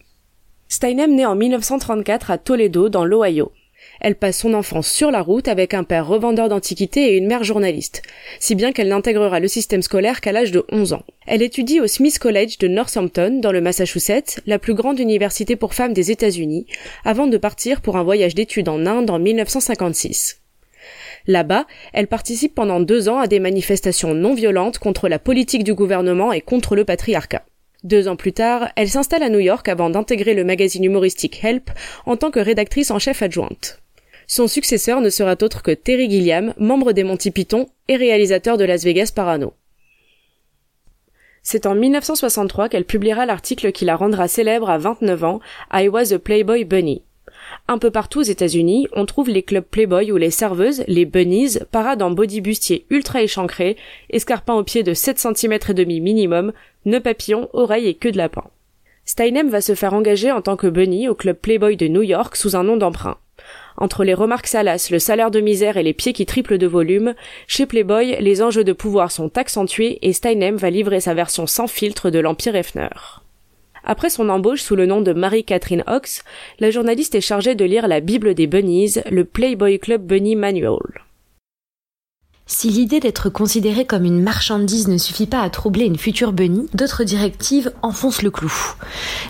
Steinem 0.69 1.15
naît 1.15 1.25
en 1.25 1.35
1934 1.35 2.29
à 2.29 2.37
Toledo, 2.37 2.89
dans 2.89 3.05
l'Ohio. 3.05 3.51
Elle 3.99 4.15
passe 4.15 4.37
son 4.37 4.53
enfance 4.53 4.87
sur 4.87 5.09
la 5.09 5.23
route 5.23 5.47
avec 5.47 5.73
un 5.73 5.83
père 5.83 6.07
revendeur 6.07 6.47
d'antiquités 6.47 7.13
et 7.13 7.17
une 7.17 7.25
mère 7.25 7.43
journaliste, 7.43 8.03
si 8.39 8.53
bien 8.53 8.71
qu'elle 8.71 8.89
n'intégrera 8.89 9.39
le 9.39 9.47
système 9.47 9.81
scolaire 9.81 10.21
qu'à 10.21 10.31
l'âge 10.31 10.51
de 10.51 10.63
11 10.71 10.93
ans. 10.93 11.03
Elle 11.25 11.41
étudie 11.41 11.81
au 11.81 11.87
Smith 11.87 12.19
College 12.19 12.59
de 12.59 12.67
Northampton, 12.67 13.39
dans 13.41 13.51
le 13.51 13.61
Massachusetts, 13.61 14.41
la 14.45 14.59
plus 14.59 14.75
grande 14.75 14.99
université 14.99 15.55
pour 15.55 15.73
femmes 15.73 15.93
des 15.93 16.11
États-Unis, 16.11 16.67
avant 17.03 17.25
de 17.25 17.37
partir 17.37 17.81
pour 17.81 17.97
un 17.97 18.03
voyage 18.03 18.35
d'études 18.35 18.69
en 18.69 18.85
Inde 18.85 19.09
en 19.09 19.17
1956. 19.17 20.40
Là-bas, 21.27 21.65
elle 21.93 22.07
participe 22.07 22.55
pendant 22.55 22.79
deux 22.79 23.09
ans 23.09 23.19
à 23.19 23.27
des 23.27 23.39
manifestations 23.39 24.13
non 24.13 24.33
violentes 24.33 24.79
contre 24.79 25.07
la 25.07 25.19
politique 25.19 25.63
du 25.63 25.73
gouvernement 25.73 26.31
et 26.31 26.41
contre 26.41 26.75
le 26.75 26.85
patriarcat. 26.85 27.43
Deux 27.83 28.07
ans 28.07 28.15
plus 28.15 28.33
tard, 28.33 28.69
elle 28.75 28.89
s'installe 28.89 29.23
à 29.23 29.29
New 29.29 29.39
York 29.39 29.67
avant 29.67 29.89
d'intégrer 29.89 30.33
le 30.33 30.43
magazine 30.43 30.83
humoristique 30.83 31.43
Help 31.43 31.71
en 32.05 32.15
tant 32.15 32.29
que 32.29 32.39
rédactrice 32.39 32.91
en 32.91 32.99
chef 32.99 33.21
adjointe. 33.23 33.79
Son 34.27 34.47
successeur 34.47 35.01
ne 35.01 35.09
sera 35.09 35.35
autre 35.41 35.63
que 35.63 35.71
Terry 35.71 36.09
Gilliam, 36.09 36.53
membre 36.57 36.93
des 36.93 37.03
Monty 37.03 37.31
Python 37.31 37.67
et 37.87 37.97
réalisateur 37.97 38.57
de 38.57 38.65
Las 38.65 38.83
Vegas 38.83 39.11
Parano. 39.13 39.53
C'est 41.43 41.65
en 41.65 41.73
1963 41.73 42.69
qu'elle 42.69 42.85
publiera 42.85 43.25
l'article 43.25 43.71
qui 43.71 43.83
la 43.83 43.95
rendra 43.95 44.27
célèbre 44.27 44.69
à 44.69 44.77
29 44.77 45.23
ans, 45.23 45.39
I 45.73 45.87
Was 45.87 46.13
a 46.13 46.19
Playboy 46.19 46.65
Bunny. 46.65 47.03
Un 47.67 47.77
peu 47.77 47.91
partout 47.91 48.19
aux 48.19 48.23
États-Unis, 48.23 48.87
on 48.93 49.05
trouve 49.05 49.29
les 49.29 49.43
clubs 49.43 49.63
Playboy 49.63 50.11
où 50.11 50.17
les 50.17 50.31
serveuses, 50.31 50.83
les 50.87 51.05
bunnies, 51.05 51.57
paradent 51.71 52.01
en 52.01 52.11
body 52.11 52.41
bustier 52.41 52.85
ultra 52.89 53.21
échancré, 53.21 53.77
escarpins 54.09 54.55
aux 54.55 54.63
pieds 54.63 54.83
de 54.83 54.93
7 54.93 55.19
cm 55.19 55.53
et 55.69 55.73
demi 55.73 56.01
minimum, 56.01 56.53
nœuds 56.85 56.99
papillons, 56.99 57.49
oreilles 57.53 57.87
et 57.87 57.93
queue 57.93 58.11
de 58.11 58.17
lapin. 58.17 58.43
Steinem 59.05 59.49
va 59.49 59.61
se 59.61 59.75
faire 59.75 59.93
engager 59.93 60.31
en 60.31 60.41
tant 60.41 60.55
que 60.55 60.67
bunny 60.67 61.07
au 61.07 61.15
club 61.15 61.37
Playboy 61.37 61.75
de 61.75 61.87
New 61.87 62.03
York 62.03 62.35
sous 62.35 62.55
un 62.55 62.63
nom 62.63 62.77
d'emprunt. 62.77 63.17
Entre 63.77 64.03
les 64.03 64.13
remarques 64.13 64.47
salaces, 64.47 64.91
le 64.91 64.99
salaire 64.99 65.31
de 65.31 65.39
misère 65.39 65.77
et 65.77 65.83
les 65.83 65.93
pieds 65.93 66.13
qui 66.13 66.25
triplent 66.25 66.57
de 66.57 66.67
volume, 66.67 67.15
chez 67.47 67.65
Playboy, 67.65 68.17
les 68.19 68.41
enjeux 68.41 68.63
de 68.63 68.73
pouvoir 68.73 69.11
sont 69.11 69.37
accentués 69.37 69.99
et 70.01 70.13
Steinem 70.13 70.57
va 70.57 70.69
livrer 70.69 70.99
sa 70.99 71.13
version 71.13 71.47
sans 71.47 71.67
filtre 71.67 72.09
de 72.09 72.19
l'Empire 72.19 72.55
Hefner. 72.55 73.20
Après 73.83 74.09
son 74.09 74.29
embauche 74.29 74.61
sous 74.61 74.75
le 74.75 74.85
nom 74.85 75.01
de 75.01 75.13
Marie-Catherine 75.13 75.83
Ox, 75.87 76.23
la 76.59 76.71
journaliste 76.71 77.15
est 77.15 77.21
chargée 77.21 77.55
de 77.55 77.65
lire 77.65 77.87
la 77.87 77.99
Bible 77.99 78.35
des 78.35 78.47
Bunnies, 78.47 78.95
le 79.09 79.25
Playboy 79.25 79.79
Club 79.79 80.05
Bunny 80.05 80.35
Manual. 80.35 80.79
Si 82.53 82.67
l'idée 82.67 82.99
d'être 82.99 83.29
considérée 83.29 83.85
comme 83.85 84.03
une 84.03 84.21
marchandise 84.21 84.89
ne 84.89 84.97
suffit 84.97 85.25
pas 85.25 85.39
à 85.39 85.49
troubler 85.49 85.85
une 85.85 85.97
future 85.97 86.33
Bunny, 86.33 86.67
d'autres 86.73 87.05
directives 87.05 87.71
enfoncent 87.81 88.23
le 88.23 88.29
clou. 88.29 88.51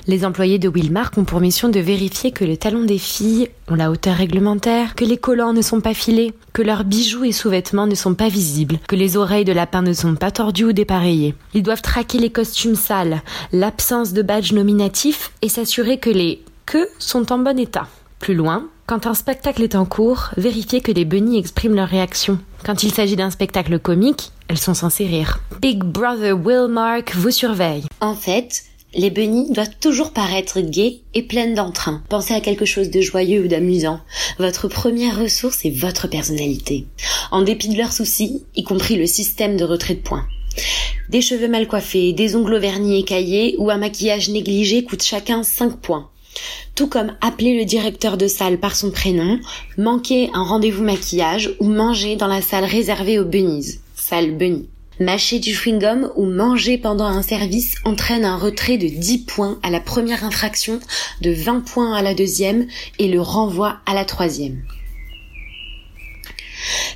Les 0.07 0.25
employés 0.25 0.57
de 0.57 0.67
Wilmark 0.67 1.15
ont 1.19 1.23
pour 1.23 1.39
mission 1.39 1.69
de 1.69 1.79
vérifier 1.79 2.31
que 2.31 2.43
les 2.43 2.57
talons 2.57 2.84
des 2.84 2.97
filles 2.97 3.49
ont 3.69 3.75
la 3.75 3.91
hauteur 3.91 4.15
réglementaire, 4.15 4.95
que 4.95 5.05
les 5.05 5.17
collants 5.17 5.53
ne 5.53 5.62
sont 5.62 5.81
pas 5.81 5.93
filés, 5.93 6.34
que 6.51 6.63
leurs 6.63 6.84
bijoux 6.84 7.23
et 7.23 7.31
sous-vêtements 7.31 7.86
ne 7.86 7.93
sont 7.93 8.15
pas 8.15 8.27
visibles, 8.27 8.79
que 8.88 8.95
les 8.95 9.17
oreilles 9.17 9.45
de 9.45 9.53
lapin 9.53 9.84
ne 9.84 9.93
sont 9.93 10.15
pas 10.15 10.31
tordues 10.31 10.65
ou 10.65 10.73
dépareillées. 10.73 11.36
Ils 11.53 11.63
doivent 11.63 11.84
traquer 11.84 12.17
les 12.17 12.31
costumes 12.31 12.75
sales, 12.75 13.21
l'absence 13.51 14.13
de 14.13 14.23
badge 14.23 14.51
nominatif 14.51 15.31
et 15.43 15.47
s'assurer 15.47 15.99
que 15.99 16.10
les 16.10 16.43
queues 16.65 16.89
sont 16.97 17.31
en 17.31 17.38
bon 17.38 17.60
état. 17.60 17.88
Plus 18.17 18.34
loin, 18.34 18.67
quand 18.91 19.08
un 19.08 19.13
spectacle 19.13 19.63
est 19.63 19.75
en 19.75 19.86
cours, 19.86 20.32
vérifiez 20.36 20.82
que 20.82 20.91
les 20.91 21.06
bunnies 21.06 21.38
expriment 21.38 21.75
leur 21.75 21.88
réaction. 21.88 22.39
Quand 22.65 22.84
il 22.84 22.91
s'agit 22.91 23.15
d'un 23.15 23.32
spectacle 23.32 23.80
comique, 23.80 24.34
elles 24.49 24.58
sont 24.58 24.73
censées 24.73 25.06
rire. 25.06 25.39
Big 25.62 25.82
Brother 25.82 26.38
Willmark 26.38 27.15
vous 27.15 27.32
surveille. 27.32 27.86
En 28.01 28.15
fait, 28.15 28.63
les 28.93 29.10
bunnies 29.10 29.49
doivent 29.54 29.77
toujours 29.80 30.12
paraître 30.12 30.60
gaies 30.60 31.04
et 31.13 31.23
pleines 31.23 31.56
d'entrain. 31.56 32.04
Pensez 32.10 32.34
à 32.34 32.41
quelque 32.41 32.65
chose 32.65 32.89
de 32.89 32.99
joyeux 32.99 33.45
ou 33.45 33.47
d'amusant. 33.47 34.01
Votre 34.39 34.67
première 34.67 35.17
ressource 35.17 35.63
est 35.63 35.69
votre 35.69 36.10
personnalité. 36.10 36.86
En 37.32 37.43
dépit 37.43 37.69
de 37.69 37.77
leurs 37.77 37.93
soucis, 37.93 38.43
y 38.58 38.65
compris 38.65 38.97
le 38.97 39.06
système 39.06 39.56
de 39.56 39.63
retrait 39.63 39.95
de 39.95 40.01
points. 40.01 40.25
Des 41.08 41.21
cheveux 41.21 41.47
mal 41.47 41.65
coiffés, 41.65 42.12
des 42.12 42.36
ongles 42.36 42.58
vernis 42.58 42.99
écaillés 42.99 43.56
ou 43.58 43.69
un 43.69 43.77
maquillage 43.77 44.27
négligé 44.27 44.84
coûtent 44.84 45.01
chacun 45.01 45.43
5 45.43 45.77
points. 45.77 46.10
Tout 46.75 46.88
comme 46.88 47.15
appeler 47.21 47.58
le 47.58 47.65
directeur 47.65 48.17
de 48.17 48.27
salle 48.27 48.58
par 48.58 48.75
son 48.75 48.91
prénom, 48.91 49.39
manquer 49.77 50.30
un 50.34 50.43
rendez-vous 50.43 50.84
maquillage 50.84 51.51
ou 51.60 51.67
manger 51.67 52.15
dans 52.15 52.27
la 52.27 52.41
salle 52.41 52.65
réservée 52.65 53.19
aux 53.19 53.25
bunnies, 53.25 53.80
salle 53.95 54.32
bunny. 54.32 54.69
Mâcher 54.99 55.39
du 55.39 55.56
chewing-gum 55.56 56.12
ou 56.15 56.25
manger 56.25 56.77
pendant 56.77 57.06
un 57.06 57.23
service 57.23 57.75
entraîne 57.86 58.23
un 58.23 58.38
retrait 58.38 58.77
de 58.77 58.88
10 58.88 59.19
points 59.19 59.60
à 59.63 59.71
la 59.71 59.80
première 59.80 60.23
infraction, 60.23 60.80
de 61.21 61.32
20 61.32 61.62
points 61.62 61.95
à 61.95 62.04
la 62.04 62.13
deuxième 62.13 62.67
et 62.99 63.08
le 63.08 63.19
renvoi 63.19 63.77
à 63.88 63.95
la 63.95 64.06
troisième. 64.06 64.62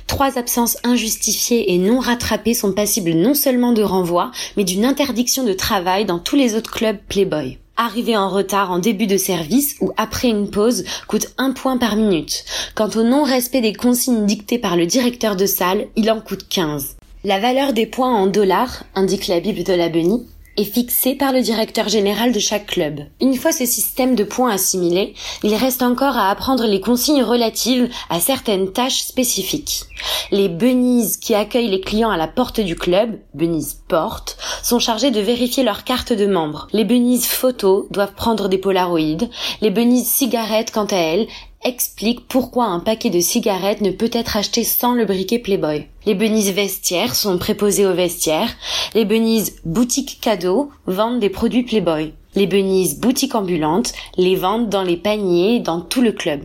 Trois 0.06 0.38
absences 0.38 0.76
injustifiées 0.84 1.72
et 1.72 1.78
non 1.78 1.98
rattrapées 1.98 2.54
sont 2.54 2.72
passibles 2.72 3.14
non 3.14 3.34
seulement 3.34 3.72
de 3.72 3.82
renvoi, 3.82 4.30
mais 4.56 4.64
d'une 4.64 4.84
interdiction 4.84 5.42
de 5.42 5.52
travail 5.52 6.04
dans 6.04 6.20
tous 6.20 6.36
les 6.36 6.54
autres 6.54 6.70
clubs 6.70 6.98
Playboy. 7.08 7.58
Arriver 7.78 8.16
en 8.16 8.30
retard 8.30 8.70
en 8.70 8.78
début 8.78 9.06
de 9.06 9.18
service 9.18 9.76
ou 9.82 9.92
après 9.98 10.28
une 10.28 10.50
pause 10.50 10.84
coûte 11.08 11.34
un 11.36 11.52
point 11.52 11.76
par 11.76 11.96
minute. 11.96 12.44
Quant 12.74 12.88
au 12.88 13.02
non-respect 13.02 13.60
des 13.60 13.74
consignes 13.74 14.24
dictées 14.24 14.58
par 14.58 14.76
le 14.76 14.86
directeur 14.86 15.36
de 15.36 15.44
salle, 15.44 15.86
il 15.94 16.10
en 16.10 16.20
coûte 16.20 16.48
15. 16.48 16.96
La 17.24 17.38
valeur 17.38 17.74
des 17.74 17.86
points 17.86 18.14
en 18.14 18.28
dollars, 18.28 18.84
indique 18.94 19.26
la 19.26 19.40
Bible 19.40 19.62
de 19.62 19.74
la 19.74 19.90
Bunny, 19.90 20.26
est 20.56 20.64
fixée 20.64 21.14
par 21.14 21.32
le 21.32 21.42
directeur 21.42 21.88
général 21.88 22.32
de 22.32 22.38
chaque 22.38 22.66
club. 22.66 23.00
Une 23.20 23.36
fois 23.36 23.52
ce 23.52 23.66
système 23.66 24.14
de 24.14 24.24
points 24.24 24.52
assimilé, 24.52 25.14
il 25.42 25.54
reste 25.54 25.82
encore 25.82 26.16
à 26.16 26.30
apprendre 26.30 26.66
les 26.66 26.80
consignes 26.80 27.22
relatives 27.22 27.88
à 28.10 28.20
certaines 28.20 28.72
tâches 28.72 29.02
spécifiques. 29.02 29.84
Les 30.30 30.48
bunnies 30.48 31.12
qui 31.20 31.34
accueillent 31.34 31.70
les 31.70 31.80
clients 31.80 32.10
à 32.10 32.16
la 32.16 32.28
porte 32.28 32.60
du 32.60 32.76
club, 32.76 33.18
bunnies 33.34 33.76
porte, 33.88 34.36
sont 34.62 34.78
chargés 34.78 35.10
de 35.10 35.20
vérifier 35.20 35.62
leur 35.62 35.84
carte 35.84 36.12
de 36.12 36.26
membre. 36.26 36.68
Les 36.72 36.84
bunnies 36.84 37.22
photos 37.22 37.86
doivent 37.90 38.14
prendre 38.14 38.48
des 38.48 38.58
polaroïdes. 38.58 39.30
Les 39.60 39.70
bunnies 39.70 40.04
cigarettes, 40.04 40.72
quant 40.72 40.86
à 40.86 40.96
elles, 40.96 41.26
expliquent 41.66 42.28
pourquoi 42.28 42.66
un 42.66 42.78
paquet 42.78 43.10
de 43.10 43.18
cigarettes 43.18 43.80
ne 43.80 43.90
peut 43.90 44.10
être 44.12 44.36
acheté 44.36 44.62
sans 44.62 44.94
le 44.94 45.04
briquet 45.04 45.40
Playboy. 45.40 45.86
Les 46.06 46.14
bunnies 46.14 46.52
vestiaires 46.52 47.16
sont 47.16 47.38
préposées 47.38 47.84
aux 47.84 47.94
vestiaires. 47.94 48.54
Les 48.94 49.04
bunnies 49.04 49.50
boutique 49.64 50.18
cadeaux 50.20 50.70
vendent 50.86 51.18
des 51.18 51.28
produits 51.28 51.64
Playboy. 51.64 52.14
Les 52.36 52.46
bunnies 52.46 52.94
boutique 53.00 53.34
ambulantes 53.34 53.92
les 54.16 54.36
vendent 54.36 54.68
dans 54.68 54.84
les 54.84 54.96
paniers 54.96 55.58
dans 55.58 55.80
tout 55.80 56.02
le 56.02 56.12
club. 56.12 56.42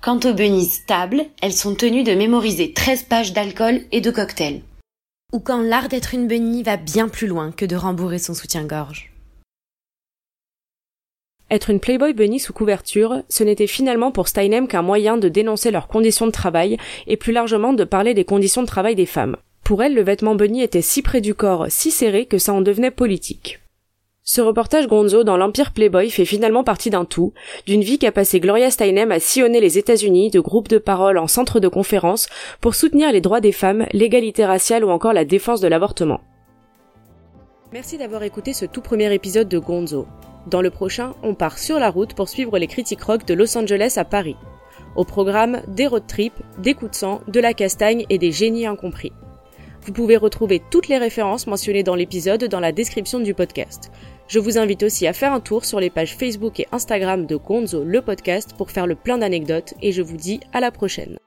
Quant 0.00 0.18
aux 0.24 0.34
bunnies 0.34 0.66
stables, 0.66 1.24
elles 1.40 1.52
sont 1.52 1.76
tenues 1.76 2.04
de 2.04 2.14
mémoriser 2.14 2.72
13 2.72 3.04
pages 3.04 3.32
d'alcool 3.32 3.82
et 3.92 4.00
de 4.00 4.10
cocktails. 4.10 4.62
Ou 5.32 5.38
quand 5.38 5.62
l'art 5.62 5.88
d'être 5.88 6.12
une 6.12 6.26
bunny 6.26 6.64
va 6.64 6.76
bien 6.76 7.08
plus 7.08 7.28
loin 7.28 7.52
que 7.52 7.64
de 7.64 7.76
rembourrer 7.76 8.18
son 8.18 8.34
soutien-gorge. 8.34 9.15
Être 11.48 11.70
une 11.70 11.78
Playboy 11.78 12.12
Bunny 12.12 12.40
sous 12.40 12.52
couverture, 12.52 13.22
ce 13.28 13.44
n'était 13.44 13.68
finalement 13.68 14.10
pour 14.10 14.26
Steinem 14.26 14.66
qu'un 14.66 14.82
moyen 14.82 15.16
de 15.16 15.28
dénoncer 15.28 15.70
leurs 15.70 15.86
conditions 15.86 16.26
de 16.26 16.32
travail 16.32 16.76
et 17.06 17.16
plus 17.16 17.32
largement 17.32 17.72
de 17.72 17.84
parler 17.84 18.14
des 18.14 18.24
conditions 18.24 18.62
de 18.62 18.66
travail 18.66 18.96
des 18.96 19.06
femmes. 19.06 19.36
Pour 19.62 19.82
elle, 19.82 19.94
le 19.94 20.02
vêtement 20.02 20.34
bunny 20.34 20.62
était 20.62 20.82
si 20.82 21.02
près 21.02 21.20
du 21.20 21.34
corps, 21.34 21.66
si 21.68 21.92
serré 21.92 22.26
que 22.26 22.38
ça 22.38 22.52
en 22.52 22.62
devenait 22.62 22.90
politique. 22.90 23.60
Ce 24.24 24.40
reportage 24.40 24.88
Gonzo 24.88 25.22
dans 25.22 25.36
l'Empire 25.36 25.72
Playboy 25.72 26.10
fait 26.10 26.24
finalement 26.24 26.64
partie 26.64 26.90
d'un 26.90 27.04
tout, 27.04 27.32
d'une 27.64 27.82
vie 27.82 28.00
qu'a 28.00 28.10
passé 28.10 28.40
Gloria 28.40 28.72
Steinem 28.72 29.12
à 29.12 29.20
sillonner 29.20 29.60
les 29.60 29.78
États-Unis 29.78 30.30
de 30.30 30.40
groupes 30.40 30.66
de 30.66 30.78
parole 30.78 31.16
en 31.16 31.28
centres 31.28 31.60
de 31.60 31.68
conférences 31.68 32.28
pour 32.60 32.74
soutenir 32.74 33.12
les 33.12 33.20
droits 33.20 33.40
des 33.40 33.52
femmes, 33.52 33.86
l'égalité 33.92 34.44
raciale 34.44 34.84
ou 34.84 34.90
encore 34.90 35.12
la 35.12 35.24
défense 35.24 35.60
de 35.60 35.68
l'avortement. 35.68 36.20
Merci 37.72 37.98
d'avoir 37.98 38.24
écouté 38.24 38.52
ce 38.52 38.64
tout 38.64 38.80
premier 38.80 39.14
épisode 39.14 39.48
de 39.48 39.58
Gonzo. 39.58 40.08
Dans 40.46 40.62
le 40.62 40.70
prochain, 40.70 41.14
on 41.22 41.34
part 41.34 41.58
sur 41.58 41.78
la 41.78 41.90
route 41.90 42.14
pour 42.14 42.28
suivre 42.28 42.58
les 42.58 42.68
critiques 42.68 43.02
rock 43.02 43.26
de 43.26 43.34
Los 43.34 43.58
Angeles 43.58 43.94
à 43.96 44.04
Paris. 44.04 44.36
Au 44.94 45.04
programme, 45.04 45.60
des 45.66 45.86
road 45.86 46.06
trips, 46.06 46.40
des 46.58 46.74
coups 46.74 46.92
de 46.92 46.96
sang, 46.96 47.20
de 47.26 47.40
la 47.40 47.52
castagne 47.52 48.06
et 48.10 48.18
des 48.18 48.30
génies 48.30 48.66
incompris. 48.66 49.12
Vous 49.82 49.92
pouvez 49.92 50.16
retrouver 50.16 50.62
toutes 50.70 50.88
les 50.88 50.98
références 50.98 51.46
mentionnées 51.46 51.82
dans 51.82 51.94
l'épisode 51.94 52.44
dans 52.44 52.60
la 52.60 52.72
description 52.72 53.20
du 53.20 53.34
podcast. 53.34 53.90
Je 54.28 54.38
vous 54.38 54.58
invite 54.58 54.82
aussi 54.82 55.06
à 55.06 55.12
faire 55.12 55.32
un 55.32 55.40
tour 55.40 55.64
sur 55.64 55.80
les 55.80 55.90
pages 55.90 56.16
Facebook 56.16 56.58
et 56.60 56.66
Instagram 56.72 57.26
de 57.26 57.36
Gonzo 57.36 57.84
le 57.84 58.02
podcast 58.02 58.54
pour 58.56 58.70
faire 58.70 58.86
le 58.86 58.96
plein 58.96 59.18
d'anecdotes 59.18 59.74
et 59.82 59.92
je 59.92 60.02
vous 60.02 60.16
dis 60.16 60.40
à 60.52 60.60
la 60.60 60.70
prochaine. 60.70 61.18